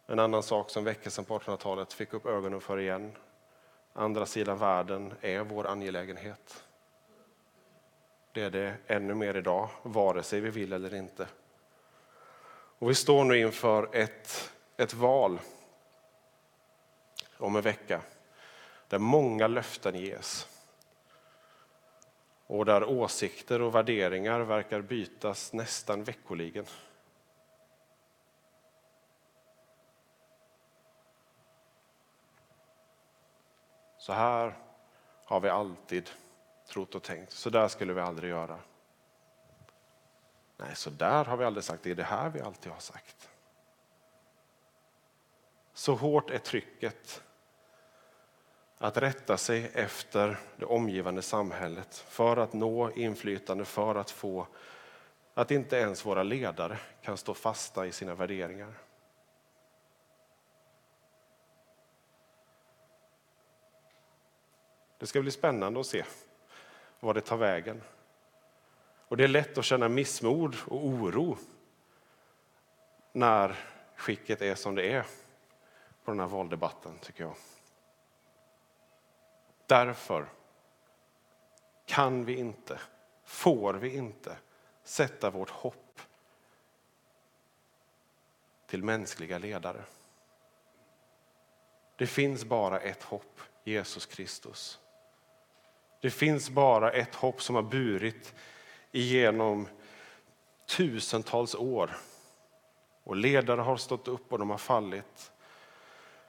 En 0.07 0.19
annan 0.19 0.43
sak 0.43 0.69
som 0.69 0.83
väckelsen 0.83 1.25
på 1.25 1.39
1800-talet 1.39 1.93
fick 1.93 2.13
upp 2.13 2.25
ögonen 2.25 2.61
för 2.61 2.79
igen. 2.79 3.11
Andra 3.93 4.25
sidan 4.25 4.57
världen 4.57 5.13
är 5.21 5.43
vår 5.43 5.67
angelägenhet. 5.67 6.65
Det 8.39 8.45
är 8.45 8.49
det 8.49 8.77
ännu 8.87 9.13
mer 9.13 9.37
idag, 9.37 9.69
vare 9.83 10.23
sig 10.23 10.39
vi 10.39 10.49
vill 10.49 10.73
eller 10.73 10.93
inte. 10.93 11.27
Och 12.79 12.89
vi 12.89 12.95
står 12.95 13.23
nu 13.23 13.37
inför 13.37 13.95
ett, 13.95 14.53
ett 14.77 14.93
val 14.93 15.39
om 17.37 17.55
en 17.55 17.61
vecka 17.61 18.01
där 18.87 18.99
många 18.99 19.47
löften 19.47 19.95
ges 19.95 20.47
och 22.47 22.65
där 22.65 22.83
åsikter 22.83 23.61
och 23.61 23.75
värderingar 23.75 24.39
verkar 24.39 24.81
bytas 24.81 25.53
nästan 25.53 26.03
veckoligen. 26.03 26.65
Så 33.97 34.13
här 34.13 34.57
har 35.25 35.39
vi 35.39 35.49
alltid 35.49 36.09
trott 36.69 36.95
och 36.95 37.03
tänkt. 37.03 37.31
Så 37.31 37.49
där 37.49 37.67
skulle 37.67 37.93
vi 37.93 38.01
aldrig 38.01 38.29
göra. 38.29 38.59
Nej, 40.57 40.75
så 40.75 40.89
där 40.89 41.25
har 41.25 41.37
vi 41.37 41.45
aldrig 41.45 41.63
sagt. 41.63 41.83
Det 41.83 41.91
är 41.91 41.95
det 41.95 42.03
här 42.03 42.29
vi 42.29 42.41
alltid 42.41 42.71
har 42.71 42.79
sagt. 42.79 43.29
Så 45.73 45.95
hårt 45.95 46.29
är 46.29 46.37
trycket 46.37 47.23
att 48.77 48.97
rätta 48.97 49.37
sig 49.37 49.71
efter 49.73 50.37
det 50.57 50.65
omgivande 50.65 51.21
samhället 51.21 51.95
för 51.97 52.37
att 52.37 52.53
nå 52.53 52.91
inflytande, 52.91 53.65
för 53.65 53.95
att 53.95 54.11
få 54.11 54.47
att 55.33 55.51
inte 55.51 55.75
ens 55.75 56.05
våra 56.05 56.23
ledare 56.23 56.77
kan 57.01 57.17
stå 57.17 57.33
fasta 57.33 57.85
i 57.85 57.91
sina 57.91 58.15
värderingar. 58.15 58.73
Det 64.97 65.07
ska 65.07 65.21
bli 65.21 65.31
spännande 65.31 65.79
att 65.79 65.85
se 65.85 66.05
var 66.99 67.13
det 67.13 67.21
tar 67.21 67.37
vägen. 67.37 67.81
Och 69.07 69.17
Det 69.17 69.23
är 69.23 69.27
lätt 69.27 69.57
att 69.57 69.65
känna 69.65 69.89
missmod 69.89 70.55
och 70.67 70.85
oro 70.85 71.37
när 73.11 73.55
skicket 73.95 74.41
är 74.41 74.55
som 74.55 74.75
det 74.75 74.91
är 74.91 75.05
på 76.03 76.11
den 76.11 76.19
här 76.19 76.27
valdebatten, 76.27 76.99
tycker 77.01 77.23
jag. 77.23 77.35
Därför 79.65 80.29
kan 81.85 82.25
vi 82.25 82.35
inte, 82.35 82.79
får 83.23 83.73
vi 83.73 83.95
inte 83.95 84.37
sätta 84.83 85.29
vårt 85.29 85.49
hopp 85.49 86.01
till 88.65 88.83
mänskliga 88.83 89.37
ledare. 89.37 89.83
Det 91.95 92.07
finns 92.07 92.45
bara 92.45 92.79
ett 92.79 93.03
hopp, 93.03 93.39
Jesus 93.63 94.05
Kristus. 94.05 94.79
Det 96.01 96.09
finns 96.09 96.49
bara 96.49 96.91
ett 96.91 97.15
hopp 97.15 97.41
som 97.41 97.55
har 97.55 97.63
burit 97.63 98.33
igenom 98.91 99.67
tusentals 100.65 101.55
år. 101.55 101.97
Och 103.03 103.15
ledare 103.15 103.61
har 103.61 103.77
stått 103.77 104.07
upp 104.07 104.31
och 104.33 104.39
de 104.39 104.49
har 104.49 104.57
fallit. 104.57 105.31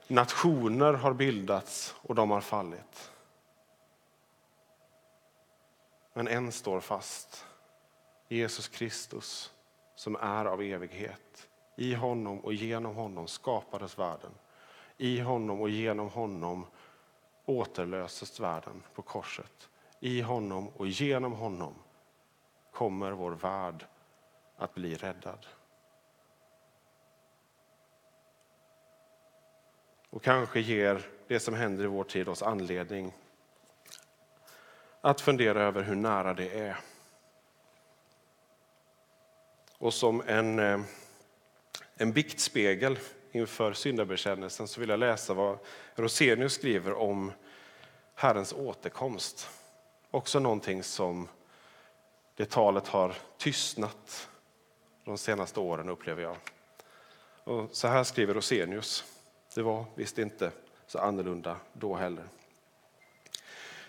Nationer 0.07 0.93
har 0.93 1.13
bildats 1.13 1.95
och 2.01 2.15
de 2.15 2.31
har 2.31 2.41
fallit. 2.41 3.11
Men 6.13 6.27
en 6.27 6.51
står 6.51 6.79
fast. 6.79 7.45
Jesus 8.27 8.67
Kristus 8.67 9.51
som 9.95 10.15
är 10.15 10.45
av 10.45 10.61
evighet. 10.61 11.49
I 11.77 11.93
honom 11.93 12.39
och 12.39 12.53
genom 12.53 12.95
honom 12.95 13.27
skapades 13.27 13.99
världen. 13.99 14.31
I 14.97 15.19
honom 15.19 15.61
och 15.61 15.69
genom 15.69 16.09
honom 16.09 16.65
återlöses 17.51 18.39
världen 18.39 18.83
på 18.93 19.01
korset. 19.01 19.69
I 19.99 20.21
honom 20.21 20.67
och 20.67 20.87
genom 20.87 21.33
honom 21.33 21.73
kommer 22.71 23.11
vår 23.11 23.31
värld 23.31 23.85
att 24.57 24.73
bli 24.73 24.95
räddad. 24.95 25.45
Och 30.09 30.23
kanske 30.23 30.59
ger 30.59 31.05
det 31.27 31.39
som 31.39 31.53
händer 31.53 31.83
i 31.83 31.87
vår 31.87 32.03
tid 32.03 32.27
oss 32.27 32.41
anledning 32.41 33.13
att 35.01 35.21
fundera 35.21 35.63
över 35.63 35.81
hur 35.81 35.95
nära 35.95 36.33
det 36.33 36.59
är. 36.59 36.77
Och 39.77 39.93
som 39.93 40.23
en, 40.27 40.59
eh, 40.59 40.81
en 41.95 42.13
biktspegel 42.13 42.99
inför 43.31 43.73
syndabekännelsen 43.73 44.67
så 44.67 44.79
vill 44.79 44.89
jag 44.89 44.99
läsa 44.99 45.33
vad 45.33 45.57
Rosenius 45.95 46.53
skriver 46.53 46.93
om 46.93 47.31
Herrens 48.15 48.53
återkomst. 48.53 49.49
Också 50.11 50.39
någonting 50.39 50.83
som 50.83 51.27
det 52.35 52.49
talet 52.49 52.87
har 52.87 53.15
tystnat 53.37 54.29
de 55.05 55.17
senaste 55.17 55.59
åren 55.59 55.89
upplever 55.89 56.23
jag. 56.23 56.35
Och 57.43 57.69
så 57.71 57.87
här 57.87 58.03
skriver 58.03 58.33
Rosenius. 58.33 59.03
Det 59.55 59.61
var 59.61 59.85
visst 59.95 60.17
inte 60.17 60.51
så 60.87 60.99
annorlunda 60.99 61.55
då 61.73 61.95
heller. 61.95 62.23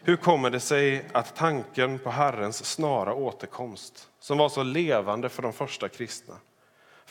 Hur 0.04 0.16
kommer 0.16 0.50
det 0.50 0.60
sig 0.60 1.04
att 1.12 1.36
tanken 1.36 1.98
på 1.98 2.10
Herrens 2.10 2.64
snara 2.64 3.14
återkomst, 3.14 4.08
som 4.20 4.38
var 4.38 4.48
så 4.48 4.62
levande 4.62 5.28
för 5.28 5.42
de 5.42 5.52
första 5.52 5.88
kristna, 5.88 6.34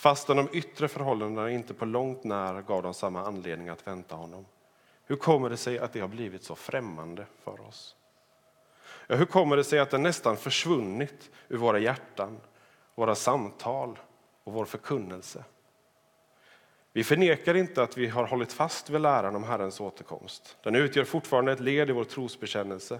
fastän 0.01 0.37
de 0.37 0.49
yttre 0.51 0.87
förhållandena 0.87 1.51
inte 1.51 1.73
på 1.73 1.85
långt 1.85 2.23
när 2.23 2.61
gav 2.61 2.83
dem 2.83 2.93
samma 2.93 3.25
anledning 3.25 3.69
att 3.69 3.87
vänta 3.87 4.15
honom? 4.15 4.45
Hur 5.05 5.15
kommer 5.15 5.49
det 5.49 5.57
sig 5.57 5.79
att 5.79 5.93
det 5.93 5.99
har 5.99 6.07
blivit 6.07 6.43
så 6.43 6.55
främmande 6.55 7.25
för 7.43 7.67
oss? 7.67 7.95
Ja, 9.07 9.15
hur 9.15 9.25
kommer 9.25 9.57
det 9.57 9.63
sig 9.63 9.79
att 9.79 9.89
den 9.89 10.03
nästan 10.03 10.37
försvunnit 10.37 11.29
ur 11.49 11.57
våra 11.57 11.79
hjärtan, 11.79 12.39
våra 12.95 13.15
samtal 13.15 13.99
och 14.43 14.53
vår 14.53 14.65
förkunnelse? 14.65 15.43
Vi 16.93 17.03
förnekar 17.03 17.55
inte 17.55 17.83
att 17.83 17.97
vi 17.97 18.07
har 18.07 18.27
hållit 18.27 18.53
fast 18.53 18.89
vid 18.89 19.01
läran 19.01 19.35
om 19.35 19.43
Herrens 19.43 19.81
återkomst. 19.81 20.57
Den 20.63 20.75
utgör 20.75 21.03
fortfarande 21.03 21.51
ett 21.51 21.59
led 21.59 21.89
i 21.89 21.93
vår 21.93 22.03
trosbekännelse. 22.03 22.99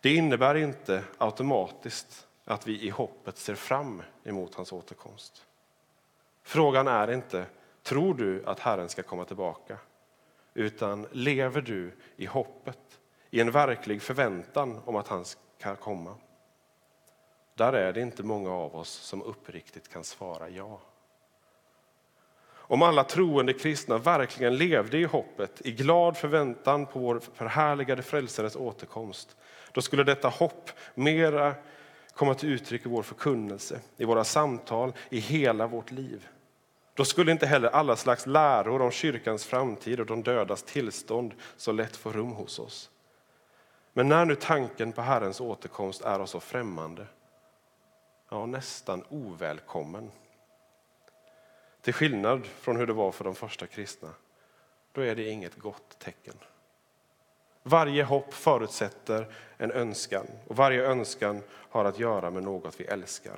Det 0.00 0.14
innebär 0.14 0.54
inte 0.54 1.04
automatiskt 1.18 2.26
att 2.44 2.66
vi 2.66 2.82
i 2.82 2.90
hoppet 2.90 3.38
ser 3.38 3.54
fram 3.54 4.02
emot 4.24 4.54
hans 4.54 4.72
återkomst. 4.72 5.44
Frågan 6.48 6.88
är 6.88 7.10
inte, 7.10 7.46
tror 7.82 8.14
du 8.14 8.42
att 8.46 8.60
Herren 8.60 8.88
ska 8.88 9.02
komma 9.02 9.24
tillbaka? 9.24 9.78
Utan 10.54 11.06
lever 11.12 11.60
du 11.60 11.92
i 12.16 12.26
hoppet, 12.26 12.78
i 13.30 13.40
en 13.40 13.50
verklig 13.50 14.02
förväntan 14.02 14.80
om 14.84 14.96
att 14.96 15.08
han 15.08 15.24
ska 15.24 15.76
komma? 15.76 16.14
Där 17.54 17.72
är 17.72 17.92
det 17.92 18.00
inte 18.00 18.22
många 18.22 18.50
av 18.50 18.76
oss 18.76 18.88
som 18.88 19.22
uppriktigt 19.22 19.88
kan 19.88 20.04
svara 20.04 20.48
ja. 20.48 20.80
Om 22.50 22.82
alla 22.82 23.04
troende 23.04 23.52
kristna 23.52 23.98
verkligen 23.98 24.56
levde 24.56 24.98
i 24.98 25.04
hoppet, 25.04 25.66
i 25.66 25.72
glad 25.72 26.16
förväntan 26.16 26.86
på 26.86 26.98
vår 26.98 27.20
förhärligade 27.34 28.02
frälsares 28.02 28.56
återkomst, 28.56 29.36
då 29.72 29.80
skulle 29.80 30.04
detta 30.04 30.28
hopp 30.28 30.70
mera 30.94 31.54
komma 32.12 32.34
till 32.34 32.52
uttryck 32.52 32.86
i 32.86 32.88
vår 32.88 33.02
förkunnelse, 33.02 33.80
i 33.96 34.04
våra 34.04 34.24
samtal, 34.24 34.92
i 35.08 35.18
hela 35.18 35.66
vårt 35.66 35.90
liv. 35.90 36.28
Då 36.98 37.04
skulle 37.04 37.32
inte 37.32 37.46
heller 37.46 37.68
alla 37.68 37.96
slags 37.96 38.26
läror 38.26 38.82
om 38.82 38.90
kyrkans 38.90 39.44
framtid 39.44 40.00
och 40.00 40.06
de 40.06 40.22
dödas 40.22 40.62
tillstånd 40.62 41.34
så 41.56 41.72
lätt 41.72 41.96
få 41.96 42.12
rum 42.12 42.32
hos 42.32 42.58
oss. 42.58 42.90
Men 43.92 44.08
när 44.08 44.24
nu 44.24 44.34
tanken 44.34 44.92
på 44.92 45.02
Herrens 45.02 45.40
återkomst 45.40 46.00
är 46.00 46.20
oss 46.20 46.30
så 46.30 46.40
främmande, 46.40 47.06
ja 48.28 48.46
nästan 48.46 49.04
ovälkommen, 49.08 50.10
till 51.82 51.94
skillnad 51.94 52.46
från 52.46 52.76
hur 52.76 52.86
det 52.86 52.92
var 52.92 53.12
för 53.12 53.24
de 53.24 53.34
första 53.34 53.66
kristna, 53.66 54.10
då 54.92 55.00
är 55.00 55.14
det 55.14 55.28
inget 55.28 55.58
gott 55.58 55.98
tecken. 55.98 56.34
Varje 57.62 58.04
hopp 58.04 58.34
förutsätter 58.34 59.26
en 59.56 59.72
önskan 59.72 60.26
och 60.46 60.56
varje 60.56 60.86
önskan 60.86 61.42
har 61.50 61.84
att 61.84 61.98
göra 61.98 62.30
med 62.30 62.42
något 62.42 62.80
vi 62.80 62.84
älskar. 62.84 63.36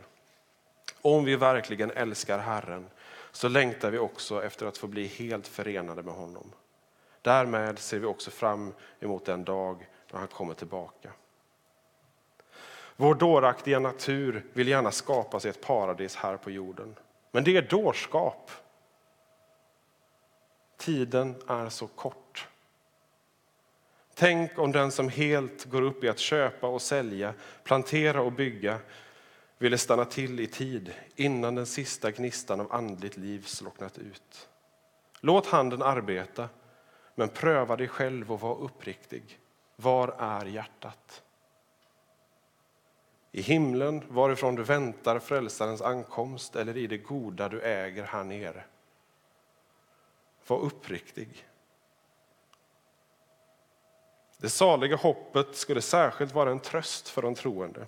Om 1.03 1.25
vi 1.25 1.37
verkligen 1.37 1.91
älskar 1.91 2.39
Herren 2.39 2.87
så 3.33 3.49
längtar 3.49 3.91
vi 3.91 3.99
också 3.99 4.45
efter 4.45 4.67
att 4.67 4.79
få 4.79 4.87
bli 4.87 5.07
helt 5.07 5.49
förenade 5.49 6.03
med 6.03 6.15
honom. 6.15 6.53
Därmed 7.23 7.79
ser 7.79 7.99
vi 7.99 8.07
också 8.07 8.31
fram 8.31 8.73
emot 9.01 9.25
den 9.25 9.45
dag 9.45 9.87
då 10.11 10.19
han 10.19 10.27
kommer 10.27 10.55
tillbaka. 10.55 11.11
Vår 12.97 13.15
dåraktiga 13.15 13.79
natur 13.79 14.47
vill 14.53 14.69
gärna 14.69 14.91
skapa 14.91 15.41
sig 15.41 15.51
ett 15.51 15.61
paradis 15.61 16.17
här 16.17 16.37
på 16.37 16.51
jorden. 16.51 16.95
Men 17.31 17.45
det 17.45 17.57
är 17.57 17.63
dårskap. 17.63 18.51
Tiden 20.77 21.35
är 21.49 21.69
så 21.69 21.87
kort. 21.87 22.49
Tänk 24.15 24.59
om 24.59 24.73
den 24.73 24.93
som 24.93 25.09
helt 25.09 25.65
går 25.65 25.83
upp 25.83 26.05
i 26.05 26.09
att 26.09 26.19
köpa 26.19 26.67
och 26.67 26.83
sälja, 26.83 27.35
plantera 27.65 28.23
och 28.23 28.33
bygga 28.33 28.79
ville 29.61 29.79
stanna 29.79 30.05
till 30.05 30.41
i 30.41 30.47
tid 30.47 30.95
innan 31.17 31.55
den 31.55 31.67
sista 31.67 32.11
gnistan 32.11 32.61
av 32.61 32.73
andligt 32.73 33.17
liv 33.17 33.43
slocknat 33.43 33.99
ut. 33.99 34.49
Låt 35.21 35.47
handen 35.47 35.83
arbeta, 35.83 36.49
men 37.15 37.29
pröva 37.29 37.77
dig 37.77 37.89
själv 37.89 38.33
och 38.33 38.41
var 38.41 38.61
uppriktig. 38.61 39.39
Var 39.77 40.15
är 40.19 40.45
hjärtat? 40.47 41.23
I 43.33 43.43
himlen 43.43 44.03
varifrån 44.09 44.55
du 44.55 44.63
väntar 44.63 45.19
frälsarens 45.19 45.83
ankomst 45.83 46.57
eller 46.57 46.77
i 46.77 46.87
det 46.87 46.99
goda 46.99 47.49
du 47.49 47.61
äger 47.61 48.05
här 48.05 48.25
nere. 48.25 48.65
Var 50.47 50.59
uppriktig. 50.59 51.47
Det 54.39 54.49
saliga 54.49 54.97
hoppet 54.97 55.57
skulle 55.57 55.83
särskilt 55.83 56.35
vara 56.35 56.51
en 56.51 56.61
tröst 56.61 57.09
för 57.09 57.23
de 57.23 57.35
troende. 57.35 57.87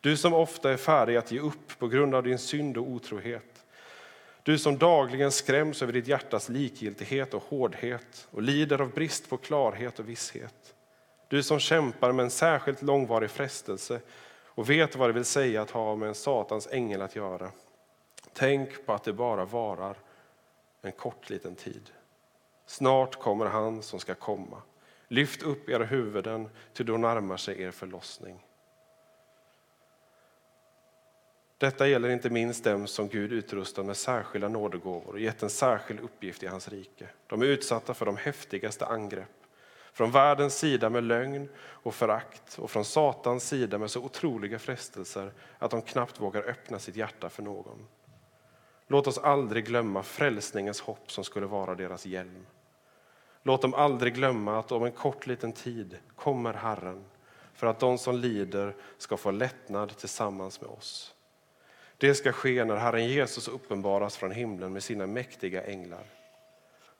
Du 0.00 0.16
som 0.16 0.34
ofta 0.34 0.72
är 0.72 0.76
färdig 0.76 1.16
att 1.16 1.32
ge 1.32 1.40
upp 1.40 1.78
på 1.78 1.88
grund 1.88 2.14
av 2.14 2.22
din 2.22 2.38
synd 2.38 2.76
och 2.76 2.88
otrohet. 2.88 3.64
Du 4.42 4.58
som 4.58 4.78
dagligen 4.78 5.32
skräms 5.32 5.82
över 5.82 5.92
ditt 5.92 6.06
hjärtas 6.06 6.48
likgiltighet 6.48 7.34
och 7.34 7.42
hårdhet 7.42 8.28
och 8.30 8.42
lider 8.42 8.80
av 8.80 8.90
brist 8.90 9.30
på 9.30 9.36
klarhet 9.36 9.98
och 9.98 10.08
visshet. 10.08 10.74
Du 11.28 11.42
som 11.42 11.58
kämpar 11.58 12.12
med 12.12 12.22
en 12.22 12.30
särskilt 12.30 12.82
långvarig 12.82 13.30
frestelse 13.30 14.00
och 14.44 14.70
vet 14.70 14.96
vad 14.96 15.08
det 15.08 15.12
vill 15.12 15.24
säga 15.24 15.62
att 15.62 15.70
ha 15.70 15.96
med 15.96 16.08
en 16.08 16.14
Satans 16.14 16.68
ängel 16.70 17.02
att 17.02 17.16
göra. 17.16 17.50
Tänk 18.32 18.86
på 18.86 18.92
att 18.92 19.04
det 19.04 19.12
bara 19.12 19.44
varar 19.44 19.96
en 20.82 20.92
kort 20.92 21.30
liten 21.30 21.54
tid. 21.54 21.90
Snart 22.66 23.16
kommer 23.16 23.46
han 23.46 23.82
som 23.82 24.00
ska 24.00 24.14
komma. 24.14 24.62
Lyft 25.08 25.42
upp 25.42 25.68
era 25.68 25.84
huvuden, 25.84 26.48
ty 26.72 26.84
då 26.84 26.96
närmar 26.96 27.36
sig 27.36 27.62
er 27.62 27.70
förlossning. 27.70 28.40
Detta 31.60 31.88
gäller 31.88 32.08
inte 32.08 32.30
minst 32.30 32.64
dem 32.64 32.86
som 32.86 33.08
Gud 33.08 33.32
utrustat 33.32 33.86
med 33.86 33.96
särskilda 33.96 34.48
nådegåvor 34.48 35.12
och 35.12 35.20
gett 35.20 35.42
en 35.42 35.50
särskild 35.50 36.00
uppgift 36.00 36.42
i 36.42 36.46
hans 36.46 36.68
rike. 36.68 37.08
De 37.26 37.42
är 37.42 37.46
utsatta 37.46 37.94
för 37.94 38.06
de 38.06 38.16
häftigaste 38.16 38.86
angrepp. 38.86 39.28
Från 39.92 40.10
världens 40.10 40.58
sida 40.58 40.90
med 40.90 41.04
lögn 41.04 41.48
och 41.58 41.94
förakt 41.94 42.58
och 42.58 42.70
från 42.70 42.84
Satans 42.84 43.48
sida 43.48 43.78
med 43.78 43.90
så 43.90 44.00
otroliga 44.00 44.58
frestelser 44.58 45.32
att 45.58 45.70
de 45.70 45.82
knappt 45.82 46.20
vågar 46.20 46.42
öppna 46.42 46.78
sitt 46.78 46.96
hjärta 46.96 47.28
för 47.28 47.42
någon. 47.42 47.86
Låt 48.86 49.06
oss 49.06 49.18
aldrig 49.18 49.66
glömma 49.66 50.02
frälsningens 50.02 50.80
hopp 50.80 51.12
som 51.12 51.24
skulle 51.24 51.46
vara 51.46 51.74
deras 51.74 52.06
hjälm. 52.06 52.46
Låt 53.42 53.62
dem 53.62 53.74
aldrig 53.74 54.14
glömma 54.14 54.58
att 54.58 54.72
om 54.72 54.84
en 54.84 54.92
kort 54.92 55.26
liten 55.26 55.52
tid 55.52 55.98
kommer 56.16 56.54
Herren 56.54 57.04
för 57.54 57.66
att 57.66 57.80
de 57.80 57.98
som 57.98 58.16
lider 58.16 58.76
ska 58.98 59.16
få 59.16 59.30
lättnad 59.30 59.96
tillsammans 59.96 60.60
med 60.60 60.70
oss. 60.70 61.14
Det 62.00 62.14
ska 62.14 62.32
ske 62.32 62.64
när 62.64 62.76
Herren 62.76 63.06
Jesus 63.06 63.48
uppenbaras 63.48 64.16
från 64.16 64.30
himlen 64.30 64.72
med 64.72 64.82
sina 64.82 65.06
mäktiga 65.06 65.64
änglar. 65.64 66.04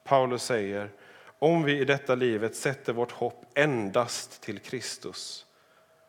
Paulus 0.05 0.43
säger 0.43 0.91
om 1.39 1.63
vi 1.63 1.79
i 1.79 1.85
detta 1.85 2.15
livet 2.15 2.57
sätter 2.57 2.93
vårt 2.93 3.13
hopp 3.13 3.45
endast 3.55 4.43
till 4.43 4.59
Kristus 4.59 5.47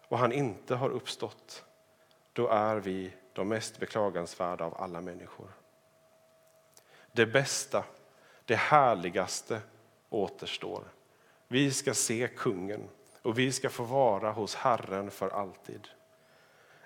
och 0.08 0.18
han 0.18 0.32
inte 0.32 0.76
har 0.76 0.90
uppstått, 0.90 1.64
då 2.34 2.48
är 2.48 2.76
vi 2.76 3.14
de 3.34 3.48
mest 3.48 3.80
beklagansvärda 3.80 4.66
av 4.66 4.82
alla 4.82 5.02
människor. 5.02 5.48
Det 7.12 7.26
bästa, 7.26 7.84
det 8.46 8.56
härligaste 8.56 9.62
återstår. 10.10 10.84
Vi 11.48 11.72
ska 11.72 11.94
se 11.94 12.28
kungen 12.28 12.90
och 13.22 13.40
vi 13.40 13.52
ska 13.52 13.70
få 13.70 13.84
vara 13.84 14.32
hos 14.32 14.56
Herren 14.56 15.12
för 15.12 15.30
alltid. 15.30 15.88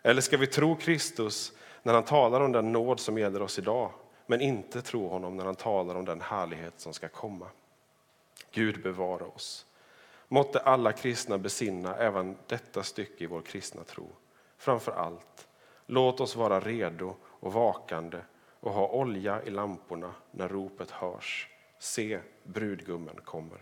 Eller 0.02 0.22
ska 0.22 0.38
vi 0.38 0.48
tro 0.48 0.76
Kristus 0.76 1.54
när 1.86 1.94
han 1.94 2.04
talar 2.04 2.42
om 2.42 2.52
den 2.52 2.72
nåd 2.72 3.00
som 3.00 3.18
gäller 3.18 3.42
oss 3.42 3.60
idag 3.60 3.92
men 4.26 4.42
inte 4.42 4.82
tro 4.82 5.08
honom 5.08 5.38
när 5.38 5.46
han 5.46 5.56
talar 5.56 5.96
om 5.96 6.06
den 6.06 6.22
härlighet 6.22 6.74
som 6.78 6.94
ska 6.94 7.08
komma? 7.08 7.48
Gud 8.52 8.84
bevara 8.84 9.26
oss. 9.26 9.66
Måtte 10.28 10.60
alla 10.60 10.92
kristna 10.92 11.38
besinna 11.38 11.96
även 11.96 12.38
detta 12.48 12.84
stycke 12.84 13.24
i 13.24 13.28
vår 13.28 13.42
kristna 13.42 13.84
tro. 13.84 14.08
Framför 14.58 14.92
allt, 14.92 15.48
låt 15.86 16.20
oss 16.20 16.36
vara 16.36 16.60
redo 16.60 17.16
och 17.24 17.54
vakande 17.54 18.18
och 18.60 18.74
ha 18.74 18.88
olja 18.88 19.44
i 19.44 19.50
lamporna 19.50 20.14
när 20.32 20.48
ropet 20.48 20.92
hörs. 20.92 21.50
Se, 21.80 22.20
brudgummen 22.44 23.20
kommer. 23.24 23.62